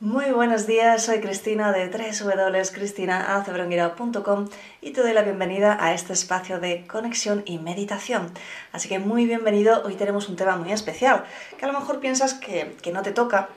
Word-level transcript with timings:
Muy 0.00 0.32
buenos 0.32 0.66
días, 0.66 1.04
soy 1.04 1.20
Cristina 1.20 1.70
de 1.70 1.90
www.cristinaacebrunguira.com 1.90 4.48
y 4.80 4.92
te 4.92 5.02
doy 5.02 5.12
la 5.12 5.20
bienvenida 5.20 5.76
a 5.78 5.92
este 5.92 6.14
espacio 6.14 6.60
de 6.60 6.86
conexión 6.86 7.42
y 7.44 7.58
meditación. 7.58 8.32
Así 8.72 8.88
que 8.88 8.98
muy 8.98 9.26
bienvenido, 9.26 9.82
hoy 9.84 9.96
tenemos 9.96 10.30
un 10.30 10.36
tema 10.36 10.56
muy 10.56 10.72
especial, 10.72 11.24
que 11.58 11.66
a 11.66 11.68
lo 11.68 11.78
mejor 11.78 12.00
piensas 12.00 12.32
que, 12.32 12.74
que 12.80 12.90
no 12.90 13.02
te 13.02 13.12
toca 13.12 13.50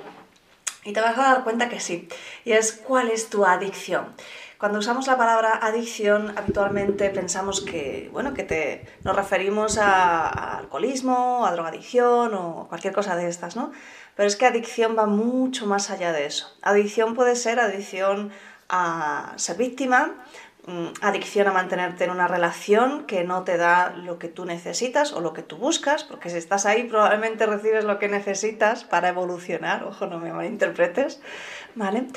y 0.88 0.94
te 0.94 1.01
vas 1.01 1.17
a 1.17 1.24
dar 1.24 1.44
cuenta 1.44 1.67
que 1.67 1.82
sí, 1.82 2.08
y 2.46 2.53
es 2.53 2.72
cuál 2.72 3.10
es 3.10 3.29
tu 3.29 3.46
adicción. 3.46 4.15
Cuando 4.58 4.79
usamos 4.79 5.06
la 5.06 5.17
palabra 5.17 5.60
adicción, 5.62 6.34
habitualmente 6.36 7.10
pensamos 7.10 7.62
que, 7.62 8.10
bueno, 8.13 8.34
que 8.34 8.44
te, 8.44 8.88
nos 9.03 9.15
referimos 9.15 9.77
a, 9.77 10.27
a 10.27 10.58
alcoholismo, 10.60 11.46
a 11.46 11.51
drogadicción 11.51 12.34
o 12.34 12.67
cualquier 12.70 12.94
cosa 12.94 13.15
de 13.17 13.27
estas, 13.27 13.56
¿no? 13.56 13.72
Pero 14.15 14.27
es 14.27 14.36
que 14.38 14.46
adicción 14.46 14.96
va 14.98 15.06
mucho 15.06 15.67
más 15.67 15.91
allá 15.91 16.12
de 16.13 16.25
eso. 16.25 16.58
Adicción 16.63 17.13
puede 17.13 17.36
ser 17.36 17.60
adicción 17.60 18.32
a 18.70 19.34
ser 19.36 19.58
víctima, 19.58 20.15
adicción 21.01 21.47
a 21.47 21.53
mantenerte 21.53 22.03
en 22.03 22.12
una 22.12 22.27
relación 22.27 23.05
que 23.05 23.24
no 23.24 23.43
te 23.43 23.55
da 23.55 23.93
lo 23.95 24.19
que 24.19 24.27
tú 24.27 24.43
necesitas 24.43 25.13
o 25.13 25.21
lo 25.21 25.31
que 25.31 25.41
tú 25.41 25.57
buscas, 25.57 26.03
porque 26.03 26.29
si 26.29 26.38
estás 26.38 26.65
ahí 26.65 26.83
probablemente 26.83 27.45
recibes 27.45 27.86
lo 27.86 28.00
que 28.00 28.09
necesitas 28.09 28.83
para 28.83 29.07
evolucionar, 29.09 29.86
ojo, 29.86 30.07
no 30.07 30.19
me 30.19 30.33
malinterpretes, 30.33 31.21
¿vale? 31.75 32.07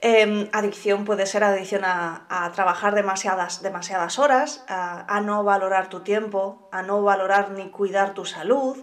Eh, 0.00 0.48
adicción 0.52 1.04
puede 1.04 1.26
ser 1.26 1.44
adicción 1.44 1.82
a, 1.84 2.50
trabajar 2.54 2.94
demasiadas, 2.94 3.62
demasiadas 3.62 4.18
horas, 4.18 4.64
a 4.68 5.20
no 5.20 5.44
valorar 5.44 5.88
tu 5.88 6.00
tiempo, 6.00 6.68
a 6.72 6.82
no 6.82 7.02
valorar 7.02 7.50
ni 7.50 7.68
cuidar 7.68 8.14
tu 8.14 8.24
salud, 8.24 8.78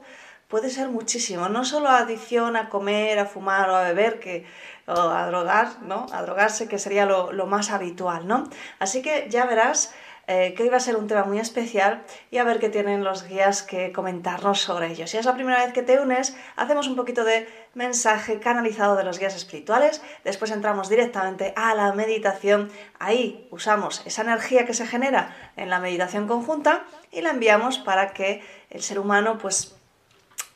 puede 0.48 0.70
ser 0.70 0.90
muchísimo, 0.90 1.50
no 1.50 1.66
solo 1.66 1.90
adicción 1.90 2.56
a 2.56 2.70
comer, 2.70 3.20
a 3.20 3.26
fumar 3.26 3.70
o 3.70 3.76
a 3.76 3.84
beber, 3.84 4.20
que, 4.20 4.46
o 4.88 5.00
a 5.00 5.28
drogar, 5.28 5.82
¿no? 5.82 6.06
A 6.12 6.22
drogarse, 6.22 6.68
que 6.68 6.78
sería 6.78 7.06
lo, 7.06 7.32
lo 7.32 7.46
más 7.46 7.72
habitual, 7.72 8.28
¿no? 8.28 8.44
Así 8.80 9.02
que 9.02 9.28
ya 9.30 9.46
verás 9.46 9.94
eh, 10.28 10.56
que 10.56 10.64
hoy 10.64 10.70
va 10.70 10.78
a 10.78 10.80
ser 10.80 10.96
un 10.96 11.08
tema 11.08 11.24
muy 11.24 11.38
especial 11.38 12.04
y 12.32 12.40
a 12.40 12.44
ver 12.44 12.60
qué 12.60 12.70
tienen 12.70 13.04
los 13.04 13.28
guías 13.28 13.62
que 13.62 13.92
comentarnos 13.92 14.60
sobre 14.60 14.88
ello. 14.88 15.06
Si 15.06 15.18
es 15.18 15.26
la 15.26 15.36
primera 15.36 15.64
vez 15.64 15.72
que 15.72 15.84
te 15.84 16.00
unes, 16.00 16.36
hacemos 16.56 16.88
un 16.88 16.96
poquito 16.96 17.24
de 17.24 17.48
mensaje 17.76 18.40
canalizado 18.40 18.96
de 18.96 19.04
los 19.04 19.20
guías 19.20 19.36
espirituales, 19.36 20.02
después 20.24 20.50
entramos 20.50 20.90
directamente 20.90 21.54
a 21.56 21.76
la 21.76 21.92
meditación, 21.94 22.72
ahí 22.98 23.48
usamos 23.52 24.02
esa 24.08 24.24
energía 24.24 24.66
que 24.66 24.74
se 24.74 24.88
genera 24.88 25.36
en 25.58 25.70
la 25.70 25.80
meditación 25.80 26.28
conjunta 26.28 26.86
y 27.12 27.22
la 27.22 27.30
enviamos 27.30 27.78
para 27.78 28.14
que 28.14 28.42
el 28.72 28.82
ser 28.82 28.98
humano 28.98 29.38
pues 29.38 29.78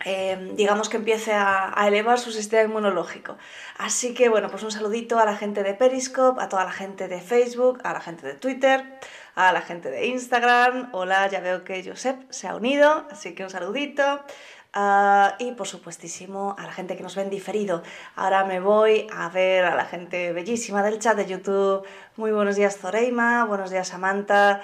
Em, 0.06 0.56
digamos 0.56 0.88
que 0.88 0.96
empiece 0.96 1.34
a, 1.34 1.74
elevar 1.86 2.20
su 2.20 2.32
sistema 2.32 2.64
inmunológico. 2.64 3.38
Así 3.78 4.14
que 4.14 4.30
bueno, 4.30 4.50
pues 4.50 4.64
un 4.64 4.72
saludito 4.72 5.20
a 5.20 5.26
la 5.26 5.36
gente 5.36 5.62
de 5.62 5.74
Periscope, 5.74 6.42
a 6.42 6.48
toda 6.48 6.64
la 6.64 6.72
gente 6.72 7.10
de 7.10 7.20
Facebook, 7.20 7.80
a 7.84 7.92
la 7.92 8.00
gente 8.00 8.26
de 8.26 8.34
Twitter, 8.36 8.86
a 9.36 9.52
la 9.52 9.62
gente 9.62 9.90
de 9.90 10.08
Instagram. 10.08 10.90
Hola, 10.94 11.28
ya 11.28 11.42
veo 11.42 11.66
que 11.66 11.84
Josep 11.84 12.32
se 12.32 12.48
ha 12.48 12.56
unido, 12.56 13.08
así 13.12 13.36
que 13.36 13.44
un 13.44 13.50
saludito. 13.50 14.22
Ah, 14.72 15.36
y 15.40 15.52
por 15.54 15.68
supuestísimo 15.68 16.56
a 16.58 16.64
la 16.64 16.72
gente 16.72 16.96
que 16.96 17.04
nos 17.04 17.16
ve 17.16 17.24
en 17.24 17.30
diferido. 17.30 17.82
Ahora 18.16 18.46
me 18.46 18.60
voy 18.60 19.08
a 19.12 19.28
ver 19.30 19.66
a 19.66 19.76
la 19.76 19.86
gente 19.86 20.32
bellísima 20.32 20.84
del 20.84 21.00
chat 21.00 21.18
de 21.18 21.26
YouTube. 21.26 21.86
Muy 22.18 22.32
buenos 22.32 22.56
días 22.56 22.78
Zoreima, 22.78 23.46
buenos 23.46 23.72
días 23.72 23.88
Samantha. 23.88 24.62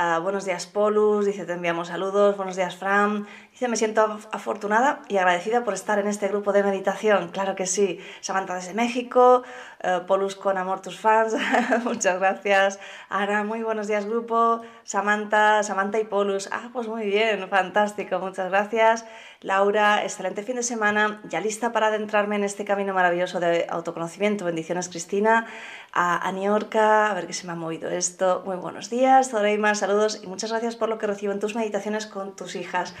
Ah, 0.00 0.20
buenos 0.20 0.44
días 0.44 0.66
Polus, 0.66 1.26
dice 1.26 1.44
te 1.44 1.54
enviamos 1.54 1.88
saludos, 1.88 2.36
buenos 2.36 2.54
días 2.54 2.76
Fran, 2.76 3.26
dice 3.58 3.66
me 3.66 3.76
siento 3.76 4.20
afortunada 4.30 5.00
y 5.08 5.16
agradecida 5.16 5.64
por 5.64 5.74
estar 5.74 5.98
en 5.98 6.06
este 6.06 6.28
grupo 6.28 6.52
de 6.52 6.62
meditación, 6.62 7.30
claro 7.30 7.56
que 7.56 7.66
sí, 7.66 7.98
Samantha 8.20 8.54
desde 8.54 8.72
México, 8.72 9.42
eh, 9.80 9.98
Polus 10.06 10.36
con 10.36 10.56
amor 10.58 10.80
tus 10.80 11.00
fans, 11.00 11.34
muchas 11.84 12.20
gracias, 12.20 12.78
Ana, 13.08 13.42
muy 13.42 13.64
buenos 13.64 13.88
días 13.88 14.06
grupo, 14.06 14.60
Samantha, 14.84 15.64
Samantha 15.64 15.98
y 15.98 16.04
Polus, 16.04 16.48
ah 16.52 16.70
pues 16.72 16.86
muy 16.86 17.06
bien, 17.06 17.48
fantástico, 17.48 18.20
muchas 18.20 18.48
gracias, 18.48 19.04
Laura, 19.40 20.04
excelente 20.04 20.44
fin 20.44 20.54
de 20.54 20.62
semana, 20.62 21.20
ya 21.28 21.40
lista 21.40 21.72
para 21.72 21.88
adentrarme 21.88 22.36
en 22.36 22.44
este 22.44 22.64
camino 22.64 22.94
maravilloso 22.94 23.40
de 23.40 23.66
autoconocimiento, 23.68 24.44
bendiciones 24.44 24.88
Cristina, 24.88 25.46
a 25.92 26.28
Aniorca, 26.28 27.10
a 27.10 27.14
ver 27.14 27.26
qué 27.26 27.32
se 27.32 27.46
me 27.46 27.52
ha 27.52 27.56
movido 27.56 27.90
esto, 27.90 28.42
muy 28.44 28.56
buenos 28.56 28.88
días, 28.88 29.30
Zoreima, 29.30 29.74
saludos 29.74 30.20
y 30.22 30.28
muchas 30.28 30.50
gracias 30.50 30.76
por 30.76 30.88
lo 30.88 30.98
que 30.98 31.08
recibo 31.08 31.32
en 31.32 31.40
tus 31.40 31.56
meditaciones 31.56 32.06
con 32.06 32.36
tus 32.36 32.54
hijas 32.54 32.94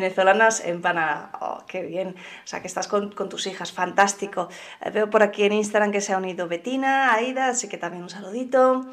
venezolanas 0.00 0.64
en 0.64 0.80
Panamá. 0.80 1.30
Oh, 1.40 1.64
qué 1.66 1.82
bien, 1.82 2.16
o 2.44 2.46
sea 2.46 2.60
que 2.60 2.66
estás 2.66 2.88
con, 2.88 3.10
tus 3.10 3.46
hijas, 3.46 3.72
fantástico. 3.72 4.48
Eh, 4.80 4.90
veo 4.90 5.10
por 5.10 5.22
aquí 5.22 5.44
en 5.44 5.52
Instagram 5.52 5.92
que 5.92 6.00
se 6.00 6.12
ha 6.12 6.18
unido 6.18 6.48
Betina, 6.48 7.12
Aida, 7.14 7.48
así 7.48 7.68
que 7.68 7.76
también 7.76 8.02
un 8.02 8.10
saludito. 8.10 8.86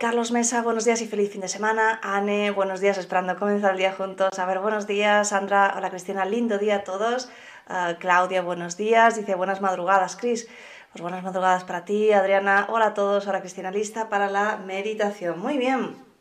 Carlos 0.00 0.32
Mesa, 0.32 0.60
buenos 0.62 0.84
días 0.84 1.00
y 1.02 1.06
feliz 1.06 1.30
fin 1.30 1.40
de 1.40 1.48
semana. 1.48 2.00
Anne, 2.02 2.50
buenos 2.50 2.80
días, 2.80 2.98
esperando 2.98 3.38
comenzar 3.38 3.72
el 3.72 3.78
día 3.78 3.92
juntos. 3.92 4.36
A 4.38 4.44
ver, 4.44 4.58
buenos 4.58 4.88
días. 4.88 5.28
Sandra, 5.28 5.74
hola 5.76 5.88
Cristina, 5.88 6.24
lindo 6.24 6.58
día 6.58 6.76
a 6.76 6.84
todos. 6.84 7.30
Ah, 7.68 7.94
Claudia, 8.00 8.42
buenos 8.42 8.76
días. 8.76 9.14
Dice 9.14 9.36
buenas 9.36 9.60
madrugadas, 9.60 10.16
Cris. 10.16 10.48
Pues 10.90 11.00
buenas 11.00 11.22
madrugadas 11.22 11.62
para 11.62 11.84
ti, 11.84 12.12
Adriana. 12.12 12.66
Hola 12.70 12.86
a 12.86 12.94
todos. 12.94 13.26
Hola 13.28 13.40
Cristina, 13.40 13.70
lista 13.70 14.08
para 14.08 14.28
la 14.28 14.56
meditación. 14.56 15.38
Muy 15.38 15.58
bien. 15.58 16.11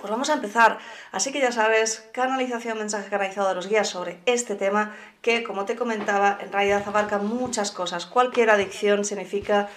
Pues 0.00 0.10
vamos 0.10 0.30
a 0.30 0.34
empezar. 0.34 0.78
Así 1.10 1.32
que 1.32 1.40
ya 1.40 1.50
sabes, 1.50 2.08
canalización, 2.12 2.78
mensaje 2.78 3.08
canalizado 3.08 3.48
de 3.48 3.54
los 3.56 3.68
guías 3.68 3.88
sobre 3.88 4.20
este 4.26 4.54
tema 4.54 4.94
que, 5.22 5.42
como 5.42 5.64
te 5.64 5.74
comentaba, 5.74 6.38
en 6.40 6.52
realidad 6.52 6.84
abarca 6.86 7.18
muchas 7.18 7.72
cosas. 7.72 8.06
Cualquier 8.06 8.50
adicción 8.50 9.04
significa 9.04 9.68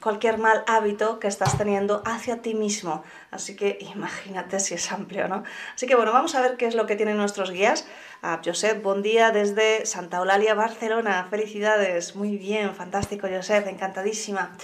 cualquier 0.00 0.38
mal 0.38 0.64
hábito 0.66 1.20
que 1.20 1.28
estás 1.28 1.56
teniendo 1.58 2.02
hacia 2.06 2.40
ti 2.40 2.54
mismo. 2.54 3.04
Así 3.30 3.56
que 3.56 3.78
imagínate 3.80 4.58
si 4.60 4.74
es 4.74 4.90
amplio, 4.90 5.28
¿no? 5.28 5.44
Así 5.74 5.86
que 5.86 5.94
bueno, 5.94 6.12
vamos 6.12 6.34
a 6.34 6.40
ver 6.40 6.56
qué 6.56 6.66
es 6.66 6.74
lo 6.74 6.86
que 6.86 6.96
tienen 6.96 7.16
nuestros 7.16 7.50
guías. 7.50 7.86
Uh, 8.22 8.38
Josep, 8.42 8.82
buen 8.82 9.02
día 9.02 9.30
desde 9.32 9.84
Santa 9.84 10.16
Eulalia, 10.16 10.54
Barcelona. 10.54 11.26
Felicidades. 11.28 12.16
Muy 12.16 12.38
bien, 12.38 12.74
fantástico, 12.74 13.28
Josep, 13.30 13.66
encantadísima. 13.66 14.56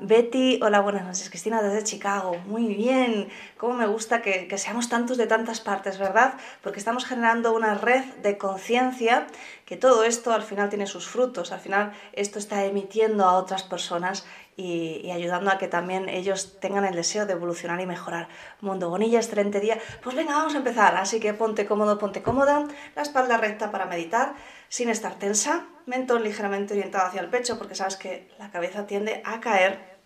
Betty, 0.00 0.58
hola, 0.62 0.80
buenas 0.80 1.04
noches. 1.04 1.28
Cristina 1.28 1.60
desde 1.60 1.84
Chicago. 1.84 2.36
Muy 2.46 2.66
bien. 2.74 3.28
Cómo 3.58 3.74
me 3.74 3.86
gusta 3.86 4.22
que, 4.22 4.48
seamos 4.56 4.88
tantos 4.88 5.18
de 5.18 5.26
tantas 5.26 5.60
partes, 5.60 5.98
¿verdad? 5.98 6.34
Porque 6.62 6.78
estamos 6.78 7.04
generando 7.04 7.54
una 7.54 7.74
red 7.74 8.02
de 8.22 8.38
conciencia 8.38 9.26
que 9.66 9.76
todo 9.76 10.04
esto 10.04 10.32
al 10.32 10.42
final 10.42 10.70
tiene 10.70 10.86
sus 10.86 11.06
frutos. 11.06 11.52
Al 11.52 11.60
final 11.60 11.92
esto 12.14 12.38
está 12.38 12.64
emitiendo 12.64 13.26
a 13.26 13.34
otras 13.34 13.62
personas 13.62 14.24
y, 14.56 15.10
ayudando 15.10 15.50
a 15.50 15.58
que 15.58 15.68
también 15.68 16.08
ellos 16.08 16.58
tengan 16.60 16.86
el 16.86 16.94
deseo 16.94 17.26
de 17.26 17.34
evolucionar 17.34 17.80
y 17.82 17.86
mejorar. 17.86 18.28
Mundo 18.62 18.88
Bonilla, 18.88 19.18
excelente 19.18 19.60
día. 19.60 19.78
Pues 20.02 20.16
venga, 20.16 20.36
vamos 20.36 20.54
a 20.54 20.58
empezar. 20.58 20.96
Así 20.96 21.20
que 21.20 21.34
ponte 21.34 21.66
cómodo, 21.66 21.98
ponte 21.98 22.22
cómoda, 22.22 22.66
la 22.96 23.02
espalda 23.02 23.36
recta 23.36 23.70
para 23.70 23.84
meditar, 23.84 24.34
sin 24.68 24.88
estar 24.88 25.18
tensa, 25.18 25.66
mentón 25.90 26.22
ligeramente 26.22 26.72
orientado 26.72 27.06
hacia 27.06 27.20
el 27.20 27.28
pecho, 27.28 27.58
porque 27.58 27.74
sabes 27.74 27.96
que 27.96 28.30
la 28.38 28.50
cabeza 28.50 28.86
tiende 28.86 29.20
a 29.26 29.40
caer. 29.40 29.98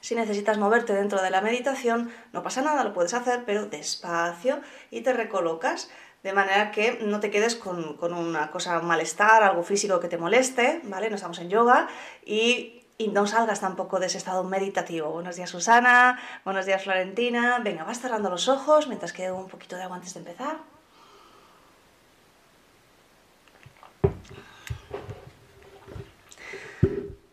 Si 0.00 0.14
necesitas 0.14 0.58
moverte 0.58 0.92
dentro 0.92 1.22
de 1.22 1.30
la 1.30 1.40
meditación, 1.40 2.12
no 2.32 2.42
pasa 2.42 2.60
nada, 2.60 2.82
lo 2.82 2.92
puedes 2.92 3.14
hacer, 3.14 3.44
pero 3.46 3.66
despacio 3.66 4.60
y 4.90 5.02
te 5.02 5.12
recolocas 5.12 5.88
de 6.24 6.32
manera 6.32 6.72
que 6.72 6.98
no 7.02 7.20
te 7.20 7.30
quedes 7.30 7.54
con, 7.54 7.98
una 8.00 8.50
cosa, 8.50 8.78
un 8.80 8.86
malestar, 8.86 9.42
algo 9.42 9.62
físico 9.62 10.00
que 10.00 10.08
te 10.08 10.18
moleste, 10.18 10.80
¿vale? 10.84 11.08
No 11.08 11.16
estamos 11.16 11.38
en 11.38 11.50
yoga 11.50 11.88
y 12.24 12.80
y 12.98 13.08
no 13.08 13.26
salgas 13.26 13.60
tampoco 13.60 13.98
de 13.98 14.06
ese 14.06 14.18
estado 14.18 14.44
meditativo. 14.44 15.10
Buenos 15.10 15.34
días 15.34 15.50
Susana, 15.50 16.20
buenos 16.44 16.66
días 16.66 16.82
Florentina. 16.82 17.58
Venga, 17.58 17.84
vas 17.84 18.00
cerrando 18.00 18.30
los 18.30 18.48
ojos 18.48 18.86
mientras 18.86 19.12
quede 19.12 19.32
un 19.32 19.48
poquito 19.48 19.76
de 19.76 19.82
agua 19.82 19.96
antes 19.96 20.14
de 20.14 20.20
empezar. 20.20 20.71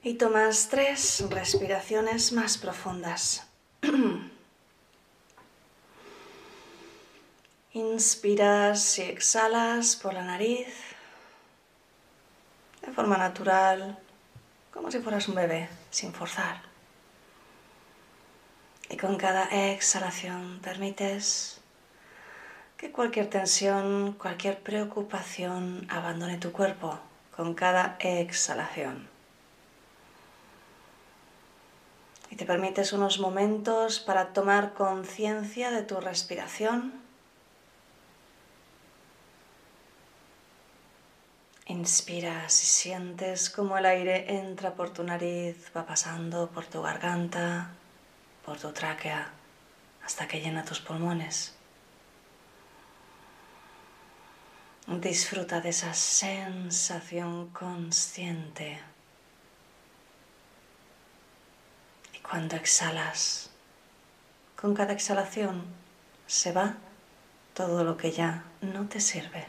Y 0.09 0.15
tomas 0.15 0.69
tres 0.69 1.23
respiraciones 1.29 2.31
más 2.31 2.57
profundas. 2.57 3.45
Inspiras 7.73 8.97
y 8.97 9.03
exhalas 9.03 9.95
por 9.95 10.15
la 10.15 10.23
nariz 10.23 10.67
de 12.81 12.91
forma 12.91 13.17
natural 13.17 13.99
como 14.73 14.89
si 14.89 14.97
fueras 14.97 15.27
un 15.27 15.35
bebé, 15.35 15.69
sin 15.91 16.11
forzar. 16.11 16.63
Y 18.89 18.97
con 18.97 19.15
cada 19.15 19.43
exhalación 19.73 20.59
permites 20.63 21.61
que 22.77 22.91
cualquier 22.91 23.29
tensión, 23.29 24.13
cualquier 24.13 24.57
preocupación 24.63 25.85
abandone 25.87 26.39
tu 26.39 26.51
cuerpo 26.51 26.97
con 27.35 27.53
cada 27.53 27.95
exhalación. 27.99 29.19
Y 32.28 32.28
te 32.39 32.45
permites 32.45 32.93
unos 32.93 33.19
momentos 33.19 33.99
para 33.99 34.33
tomar 34.33 34.73
conciencia 34.73 35.69
de 35.69 35.83
tu 35.83 35.99
respiración 35.99 36.99
Inspiras 41.69 42.63
y 42.63 42.65
sientes 42.65 43.51
como 43.51 43.77
el 43.77 43.85
aire 43.85 44.37
entra 44.39 44.73
por 44.73 44.89
tu 44.89 45.03
nariz, 45.03 45.71
va 45.77 45.85
pasando 45.85 46.49
por 46.49 46.65
tu 46.65 46.81
garganta, 46.81 47.69
por 48.43 48.57
tu 48.57 48.71
tráquea, 48.71 49.31
hasta 50.03 50.27
que 50.27 50.41
llena 50.41 50.65
tus 50.65 50.79
pulmones. 50.79 51.55
Disfruta 54.87 55.61
de 55.61 55.69
esa 55.69 55.93
sensación 55.93 57.49
consciente. 57.49 58.81
Y 62.13 62.18
cuando 62.29 62.55
exhalas, 62.55 63.49
con 64.55 64.75
cada 64.75 64.93
exhalación 64.93 65.63
se 66.27 66.51
va 66.51 66.75
todo 67.55 67.83
lo 67.83 67.97
que 67.97 68.11
ya 68.11 68.43
no 68.61 68.87
te 68.87 68.99
sirve. 68.99 69.47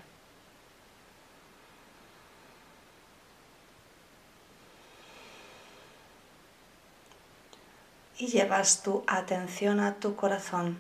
y 8.21 8.27
llevas 8.27 8.83
tu 8.83 9.03
atención 9.07 9.81
a 9.81 9.95
tu 9.95 10.15
corazón. 10.15 10.79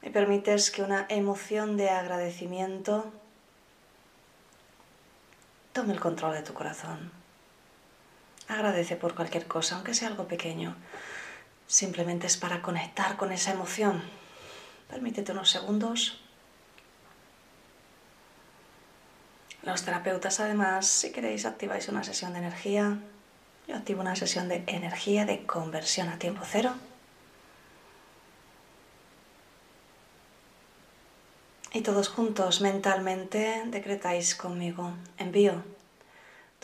Y 0.00 0.08
permites 0.08 0.70
que 0.70 0.82
una 0.82 1.04
emoción 1.10 1.76
de 1.76 1.90
agradecimiento 1.90 3.12
tome 5.74 5.92
el 5.92 6.00
control 6.00 6.32
de 6.32 6.42
tu 6.42 6.54
corazón. 6.54 7.15
Agradece 8.48 8.96
por 8.96 9.14
cualquier 9.14 9.46
cosa, 9.46 9.74
aunque 9.74 9.94
sea 9.94 10.08
algo 10.08 10.28
pequeño. 10.28 10.76
Simplemente 11.66 12.26
es 12.26 12.36
para 12.36 12.62
conectar 12.62 13.16
con 13.16 13.32
esa 13.32 13.52
emoción. 13.52 14.02
Permítete 14.88 15.32
unos 15.32 15.50
segundos. 15.50 16.20
Los 19.62 19.84
terapeutas 19.84 20.38
además, 20.38 20.86
si 20.86 21.10
queréis, 21.10 21.44
activáis 21.44 21.88
una 21.88 22.04
sesión 22.04 22.32
de 22.34 22.38
energía. 22.38 22.98
Yo 23.66 23.74
activo 23.74 24.00
una 24.00 24.14
sesión 24.14 24.48
de 24.48 24.62
energía 24.68 25.24
de 25.24 25.44
conversión 25.44 26.08
a 26.08 26.18
tiempo 26.20 26.42
cero. 26.44 26.72
Y 31.72 31.80
todos 31.80 32.08
juntos 32.08 32.60
mentalmente 32.60 33.64
decretáis 33.66 34.36
conmigo, 34.36 34.92
envío 35.18 35.64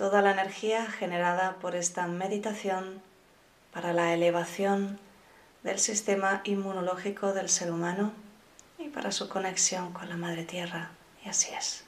toda 0.02 0.20
la 0.20 0.32
energía 0.32 0.90
generada 0.90 1.58
por 1.60 1.76
esta 1.76 2.08
meditación 2.08 3.00
para 3.72 3.92
la 3.92 4.12
elevación 4.12 4.98
del 5.62 5.78
sistema 5.78 6.40
inmunológico 6.42 7.32
del 7.32 7.48
ser 7.48 7.70
humano 7.70 8.10
y 8.80 8.88
para 8.88 9.12
su 9.12 9.28
conexión 9.28 9.92
con 9.92 10.08
la 10.08 10.16
Madre 10.16 10.42
Tierra. 10.42 10.90
Y 11.24 11.28
así 11.28 11.54
es. 11.54 11.84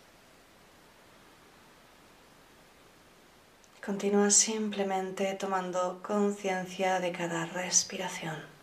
Continúa 3.85 4.31
simplemente 4.31 5.35
tomando 5.35 6.01
conciencia 6.01 7.01
de 7.01 7.11
cada 7.11 7.47
respiración. 7.47 8.55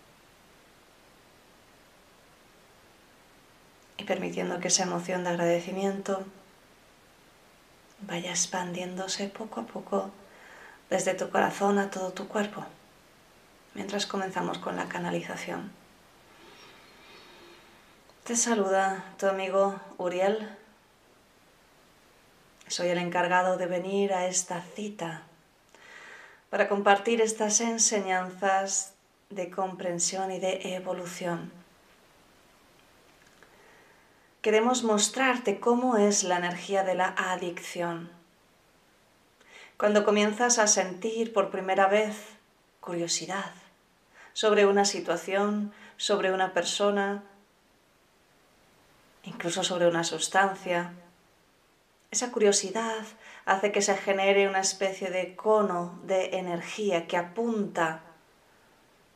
y 3.97 4.03
permitiendo 4.03 4.59
que 4.59 4.69
esa 4.69 4.83
emoción 4.83 5.23
de 5.23 5.29
agradecimiento 5.29 6.25
vaya 8.01 8.31
expandiéndose 8.31 9.27
poco 9.27 9.61
a 9.61 9.65
poco 9.65 10.11
desde 10.89 11.13
tu 11.13 11.29
corazón 11.29 11.77
a 11.79 11.89
todo 11.89 12.11
tu 12.11 12.27
cuerpo, 12.27 12.65
mientras 13.73 14.05
comenzamos 14.05 14.57
con 14.57 14.75
la 14.75 14.89
canalización. 14.89 15.71
Te 18.23 18.35
saluda 18.35 19.03
tu 19.17 19.27
amigo 19.27 19.79
Uriel. 19.97 20.49
Soy 22.67 22.89
el 22.89 22.97
encargado 22.97 23.57
de 23.57 23.65
venir 23.65 24.13
a 24.13 24.27
esta 24.27 24.61
cita 24.61 25.23
para 26.49 26.67
compartir 26.67 27.21
estas 27.21 27.61
enseñanzas 27.61 28.93
de 29.29 29.49
comprensión 29.49 30.31
y 30.31 30.39
de 30.39 30.75
evolución 30.75 31.60
queremos 34.41 34.83
mostrarte 34.83 35.59
cómo 35.59 35.97
es 35.97 36.23
la 36.23 36.37
energía 36.37 36.83
de 36.83 36.95
la 36.95 37.13
adicción. 37.15 38.09
Cuando 39.77 40.03
comienzas 40.03 40.57
a 40.57 40.67
sentir 40.67 41.31
por 41.31 41.51
primera 41.51 41.87
vez 41.87 42.15
curiosidad 42.79 43.51
sobre 44.33 44.65
una 44.65 44.85
situación, 44.85 45.71
sobre 45.97 46.31
una 46.33 46.53
persona, 46.53 47.23
incluso 49.23 49.63
sobre 49.63 49.87
una 49.87 50.03
sustancia, 50.03 50.93
esa 52.09 52.31
curiosidad 52.31 53.05
hace 53.45 53.71
que 53.71 53.81
se 53.81 53.95
genere 53.95 54.47
una 54.47 54.59
especie 54.59 55.11
de 55.11 55.35
cono 55.35 55.99
de 56.03 56.37
energía 56.37 57.07
que 57.07 57.17
apunta 57.17 58.01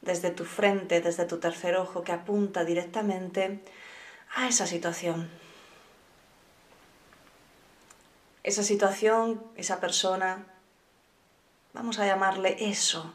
desde 0.02 0.30
tu 0.30 0.46
frente, 0.46 1.02
desde 1.02 1.26
tu 1.26 1.40
tercer 1.40 1.76
ojo, 1.78 2.04
que 2.04 2.12
apunta 2.12 2.64
directamente 2.64 3.60
a 4.36 4.50
esa 4.50 4.68
situación. 4.68 5.30
Esa 8.44 8.64
situación, 8.64 9.42
esa 9.56 9.80
persona, 9.80 10.46
vamos 11.74 11.98
a 12.00 12.06
llamarle 12.06 12.58
eso, 12.60 13.14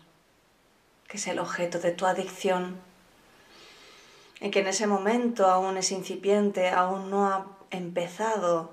que 1.06 1.18
es 1.18 1.26
el 1.26 1.38
objeto 1.38 1.78
de 1.78 1.92
tu 1.92 2.06
adicción, 2.06 2.80
y 4.40 4.50
que 4.50 4.60
en 4.60 4.68
ese 4.68 4.86
momento 4.86 5.46
aún 5.46 5.76
es 5.76 5.92
incipiente, 5.92 6.70
aún 6.70 7.10
no 7.10 7.28
ha 7.28 7.58
empezado 7.70 8.72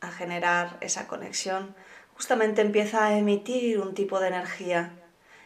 a 0.00 0.10
generar 0.10 0.76
esa 0.80 1.06
conexión, 1.06 1.76
justamente 2.14 2.62
empieza 2.62 3.06
a 3.06 3.16
emitir 3.16 3.78
un 3.78 3.94
tipo 3.94 4.18
de 4.18 4.28
energía. 4.28 4.96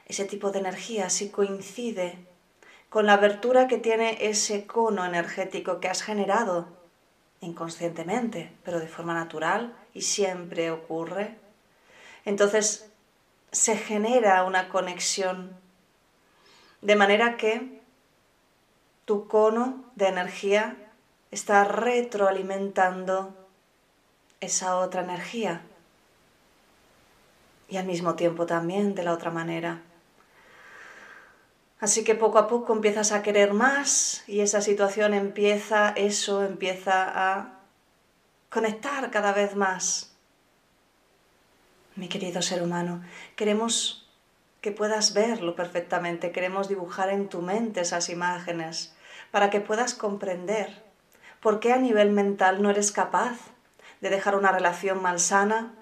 Ese 0.07 0.25
tipo 0.25 0.51
de 0.51 0.61
energía 0.61 1.11
si 1.11 1.29
coincide 1.29 2.27
con 2.95 3.07
la 3.07 3.15
abertura 3.15 3.67
que 3.67 3.79
tiene 3.79 4.19
ese 4.21 4.69
cono 4.69 5.05
energético 5.05 5.81
que 5.81 5.89
has 5.89 6.01
generado 6.01 6.69
inconscientemente, 7.41 8.53
pero 8.63 8.79
de 8.79 8.87
forma 8.87 9.15
natural 9.15 9.77
y 9.95 10.03
siempre 10.03 10.71
ocurre. 10.71 11.37
Entonces 12.25 12.89
se 13.51 13.77
genera 13.77 14.45
una 14.45 14.69
conexión 14.69 15.59
de 16.83 16.95
manera 16.95 17.37
que 17.37 17.83
tu 19.07 19.27
cono 19.27 19.85
de 19.97 20.07
energía 20.07 20.77
está 21.33 21.65
retroalimentando 21.65 23.35
esa 24.39 24.77
otra 24.77 25.03
energía 25.03 25.63
y 27.69 27.77
al 27.77 27.87
mismo 27.87 28.15
tiempo 28.15 28.47
también 28.47 28.95
de 28.95 29.03
la 29.03 29.15
otra 29.15 29.33
manera. 29.33 29.83
Así 31.81 32.05
que 32.05 32.15
poco 32.15 32.39
a 32.39 32.49
poco 32.49 32.73
empiezas 32.73 33.13
a 33.13 33.23
querer 33.23 33.53
más 33.53 34.25
y 34.27 34.41
esa 34.41 34.61
situación 34.61 35.13
empieza, 35.13 35.91
eso 35.97 36.45
empieza 36.45 37.05
a 37.15 37.61
conectar 38.49 39.11
cada 39.11 39.33
vez 39.33 39.57
más. 39.57 40.15
Mi 41.97 42.09
querido 42.09 42.43
ser 42.43 42.63
humano, 42.63 43.03
queremos 43.37 44.09
que 44.61 44.73
puedas 44.73 45.13
verlo 45.13 45.55
perfectamente, 45.55 46.33
queremos 46.33 46.69
dibujar 46.69 47.11
en 47.11 47.29
tu 47.29 47.43
mente 47.43 47.83
esas 47.83 48.09
imágenes 48.09 48.95
para 49.31 49.51
que 49.51 49.61
puedas 49.61 49.95
comprender 49.95 50.83
por 51.41 51.61
qué 51.61 51.73
a 51.73 51.77
nivel 51.77 52.11
mental 52.11 52.63
no 52.63 52.71
eres 52.71 52.91
capaz 52.91 53.37
de 54.01 54.11
dejar 54.11 54.37
una 54.37 54.53
relación 54.53 55.03
malsana, 55.03 55.75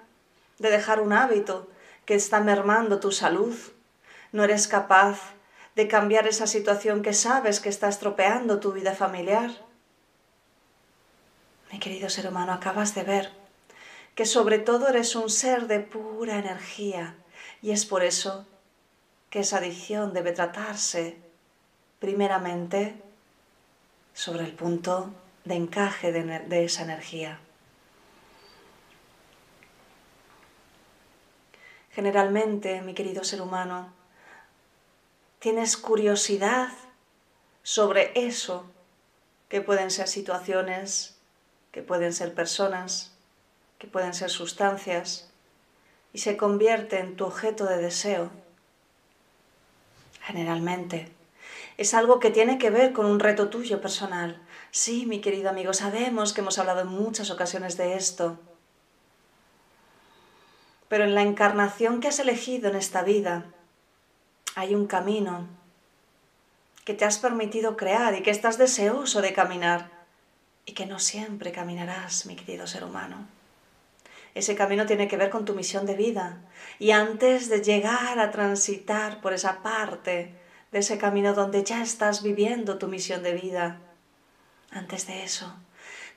de 0.59 0.69
dejar 0.69 0.99
un 0.99 1.13
hábito 1.13 1.69
que 2.05 2.15
está 2.15 2.41
mermando 2.41 2.99
tu 2.99 3.11
salud, 3.11 3.55
no 4.31 4.43
eres 4.43 4.67
capaz 4.67 5.32
de 5.75 5.87
cambiar 5.87 6.27
esa 6.27 6.47
situación 6.47 7.01
que 7.01 7.13
sabes 7.13 7.59
que 7.59 7.69
está 7.69 7.87
estropeando 7.89 8.59
tu 8.59 8.73
vida 8.73 8.93
familiar. 8.93 9.51
Mi 11.71 11.79
querido 11.79 12.09
ser 12.09 12.27
humano, 12.27 12.53
acabas 12.53 12.93
de 12.93 13.03
ver 13.03 13.31
que 14.15 14.25
sobre 14.25 14.59
todo 14.59 14.87
eres 14.89 15.15
un 15.15 15.29
ser 15.29 15.65
de 15.67 15.79
pura 15.79 16.37
energía 16.37 17.15
y 17.61 17.71
es 17.71 17.85
por 17.85 18.03
eso 18.03 18.45
que 19.31 19.39
esa 19.39 19.57
adicción 19.57 20.13
debe 20.13 20.31
tratarse 20.31 21.17
primeramente 21.99 23.01
sobre 24.13 24.45
el 24.45 24.53
punto 24.53 25.09
de 25.45 25.55
encaje 25.55 26.11
de, 26.11 26.39
de 26.39 26.65
esa 26.65 26.83
energía. 26.83 27.39
Generalmente, 31.91 32.81
mi 32.81 32.93
querido 32.93 33.23
ser 33.23 33.41
humano, 33.41 33.91
tienes 35.43 35.75
curiosidad 35.75 36.69
sobre 37.63 38.13
eso, 38.15 38.63
que 39.49 39.59
pueden 39.59 39.91
ser 39.91 40.07
situaciones, 40.07 41.17
que 41.73 41.81
pueden 41.81 42.13
ser 42.13 42.33
personas, 42.33 43.11
que 43.77 43.87
pueden 43.87 44.13
ser 44.13 44.29
sustancias, 44.29 45.29
y 46.13 46.19
se 46.19 46.37
convierte 46.37 46.97
en 46.99 47.17
tu 47.17 47.25
objeto 47.25 47.65
de 47.65 47.75
deseo. 47.75 48.31
Generalmente, 50.21 51.11
es 51.75 51.93
algo 51.93 52.21
que 52.21 52.31
tiene 52.31 52.57
que 52.57 52.69
ver 52.69 52.93
con 52.93 53.05
un 53.05 53.19
reto 53.19 53.49
tuyo 53.49 53.81
personal. 53.81 54.41
Sí, 54.71 55.05
mi 55.05 55.19
querido 55.19 55.49
amigo, 55.49 55.73
sabemos 55.73 56.31
que 56.31 56.39
hemos 56.39 56.57
hablado 56.57 56.79
en 56.79 56.87
muchas 56.87 57.31
ocasiones 57.31 57.75
de 57.75 57.95
esto. 57.95 58.39
Pero 60.87 61.03
en 61.03 61.15
la 61.15 61.21
encarnación 61.21 61.99
que 61.99 62.07
has 62.07 62.19
elegido 62.19 62.69
en 62.69 62.77
esta 62.77 63.03
vida, 63.03 63.43
hay 64.55 64.75
un 64.75 64.87
camino 64.87 65.47
que 66.85 66.93
te 66.93 67.05
has 67.05 67.17
permitido 67.17 67.77
crear 67.77 68.13
y 68.15 68.21
que 68.21 68.31
estás 68.31 68.57
deseoso 68.57 69.21
de 69.21 69.33
caminar 69.33 69.89
y 70.65 70.73
que 70.73 70.85
no 70.85 70.99
siempre 70.99 71.51
caminarás, 71.51 72.25
mi 72.25 72.35
querido 72.35 72.67
ser 72.67 72.83
humano. 72.83 73.27
Ese 74.35 74.55
camino 74.55 74.85
tiene 74.85 75.07
que 75.07 75.17
ver 75.17 75.29
con 75.29 75.45
tu 75.45 75.53
misión 75.53 75.85
de 75.85 75.95
vida 75.95 76.41
y 76.79 76.91
antes 76.91 77.49
de 77.49 77.61
llegar 77.61 78.19
a 78.19 78.31
transitar 78.31 79.21
por 79.21 79.33
esa 79.33 79.61
parte 79.61 80.35
de 80.71 80.79
ese 80.79 80.97
camino 80.97 81.33
donde 81.33 81.63
ya 81.63 81.83
estás 81.83 82.23
viviendo 82.23 82.79
tu 82.79 82.87
misión 82.87 83.21
de 83.21 83.33
vida, 83.33 83.79
antes 84.71 85.05
de 85.05 85.23
eso, 85.23 85.55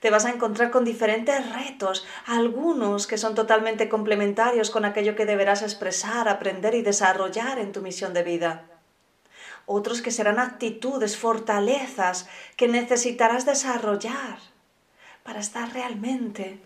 te 0.07 0.11
vas 0.13 0.25
a 0.25 0.31
encontrar 0.31 0.71
con 0.71 0.85
diferentes 0.85 1.53
retos, 1.53 2.07
algunos 2.27 3.09
que 3.09 3.19
son 3.19 3.35
totalmente 3.35 3.89
complementarios 3.89 4.71
con 4.71 4.85
aquello 4.85 5.17
que 5.17 5.27
deberás 5.27 5.63
expresar, 5.63 6.29
aprender 6.29 6.77
y 6.77 6.83
desarrollar 6.83 7.59
en 7.59 7.73
tu 7.73 7.83
misión 7.83 8.15
de 8.15 8.23
vida. 8.23 8.67
Otros 9.67 10.03
que 10.03 10.13
serán 10.13 10.39
actitudes, 10.39 11.17
fortalezas 11.17 12.29
que 12.57 12.69
necesitarás 12.69 13.47
desarrollar 13.47 14.39
para 15.25 15.41
estar 15.41 15.73
realmente 15.73 16.61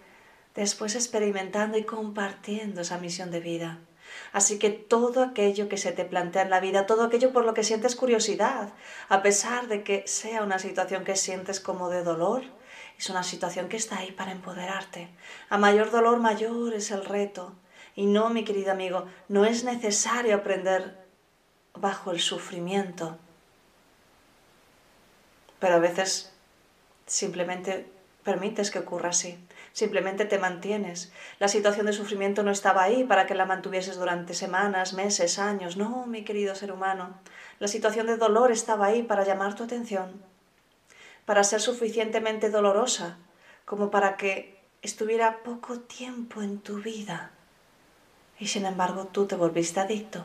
después 0.54 0.94
experimentando 0.94 1.78
y 1.78 1.84
compartiendo 1.84 2.82
esa 2.82 2.98
misión 2.98 3.30
de 3.30 3.40
vida. 3.40 3.78
Así 4.34 4.58
que 4.58 4.68
todo 4.68 5.22
aquello 5.22 5.70
que 5.70 5.78
se 5.78 5.92
te 5.92 6.04
plantea 6.04 6.42
en 6.42 6.50
la 6.50 6.60
vida, 6.60 6.84
todo 6.84 7.04
aquello 7.04 7.32
por 7.32 7.46
lo 7.46 7.54
que 7.54 7.64
sientes 7.64 7.96
curiosidad, 7.96 8.74
a 9.08 9.22
pesar 9.22 9.66
de 9.66 9.82
que 9.82 10.02
sea 10.06 10.42
una 10.42 10.58
situación 10.58 11.04
que 11.04 11.16
sientes 11.16 11.58
como 11.58 11.88
de 11.88 12.02
dolor, 12.02 12.42
es 13.00 13.08
una 13.08 13.22
situación 13.22 13.70
que 13.70 13.78
está 13.78 13.96
ahí 13.96 14.12
para 14.12 14.30
empoderarte. 14.30 15.08
A 15.48 15.56
mayor 15.56 15.90
dolor, 15.90 16.20
mayor 16.20 16.74
es 16.74 16.90
el 16.90 17.06
reto. 17.06 17.54
Y 17.96 18.04
no, 18.04 18.28
mi 18.28 18.44
querido 18.44 18.72
amigo, 18.72 19.06
no 19.26 19.46
es 19.46 19.64
necesario 19.64 20.36
aprender 20.36 20.98
bajo 21.72 22.10
el 22.10 22.20
sufrimiento. 22.20 23.16
Pero 25.60 25.76
a 25.76 25.78
veces 25.78 26.30
simplemente 27.06 27.90
permites 28.22 28.70
que 28.70 28.80
ocurra 28.80 29.08
así. 29.08 29.38
Simplemente 29.72 30.26
te 30.26 30.38
mantienes. 30.38 31.10
La 31.38 31.48
situación 31.48 31.86
de 31.86 31.94
sufrimiento 31.94 32.42
no 32.42 32.50
estaba 32.50 32.82
ahí 32.82 33.04
para 33.04 33.24
que 33.24 33.34
la 33.34 33.46
mantuvieses 33.46 33.96
durante 33.96 34.34
semanas, 34.34 34.92
meses, 34.92 35.38
años. 35.38 35.78
No, 35.78 36.04
mi 36.04 36.22
querido 36.22 36.54
ser 36.54 36.70
humano. 36.70 37.18
La 37.60 37.68
situación 37.68 38.08
de 38.08 38.18
dolor 38.18 38.52
estaba 38.52 38.84
ahí 38.84 39.02
para 39.02 39.24
llamar 39.24 39.54
tu 39.54 39.64
atención, 39.64 40.22
para 41.30 41.44
ser 41.44 41.60
suficientemente 41.60 42.50
dolorosa 42.50 43.16
como 43.64 43.92
para 43.92 44.16
que 44.16 44.60
estuviera 44.82 45.44
poco 45.44 45.78
tiempo 45.78 46.42
en 46.42 46.58
tu 46.58 46.82
vida. 46.82 47.30
Y 48.40 48.48
sin 48.48 48.66
embargo 48.66 49.04
tú 49.04 49.26
te 49.26 49.36
volviste 49.36 49.78
adicto. 49.78 50.24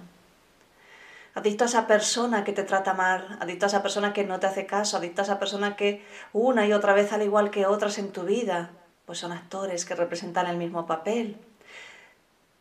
Adicto 1.35 1.63
a 1.63 1.67
esa 1.67 1.85
persona 1.85 2.43
que 2.43 2.53
te 2.53 2.63
trata 2.63 2.95
mal, 2.95 3.37
adicto 3.39 3.67
a 3.67 3.69
esa 3.69 3.83
persona 3.83 4.13
que 4.13 4.23
no 4.23 4.39
te 4.39 4.47
hace 4.47 4.65
caso, 4.65 4.97
adicto 4.97 5.21
a 5.21 5.25
esa 5.25 5.37
persona 5.37 5.75
que 5.75 6.03
una 6.33 6.65
y 6.65 6.73
otra 6.73 6.95
vez, 6.95 7.13
al 7.13 7.21
igual 7.21 7.51
que 7.51 7.67
otras 7.67 7.99
en 7.99 8.11
tu 8.11 8.23
vida, 8.23 8.71
pues 9.05 9.19
son 9.19 9.31
actores 9.31 9.85
que 9.85 9.93
representan 9.93 10.47
el 10.47 10.57
mismo 10.57 10.87
papel. 10.87 11.37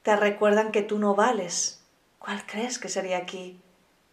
Te 0.03 0.17
recuerdan 0.17 0.71
que 0.71 0.83
tú 0.83 0.99
no 0.99 1.15
vales. 1.15 1.83
¿Cuál 2.19 2.45
crees 2.45 2.79
que 2.79 2.91
sería 2.91 3.17
aquí 3.17 3.59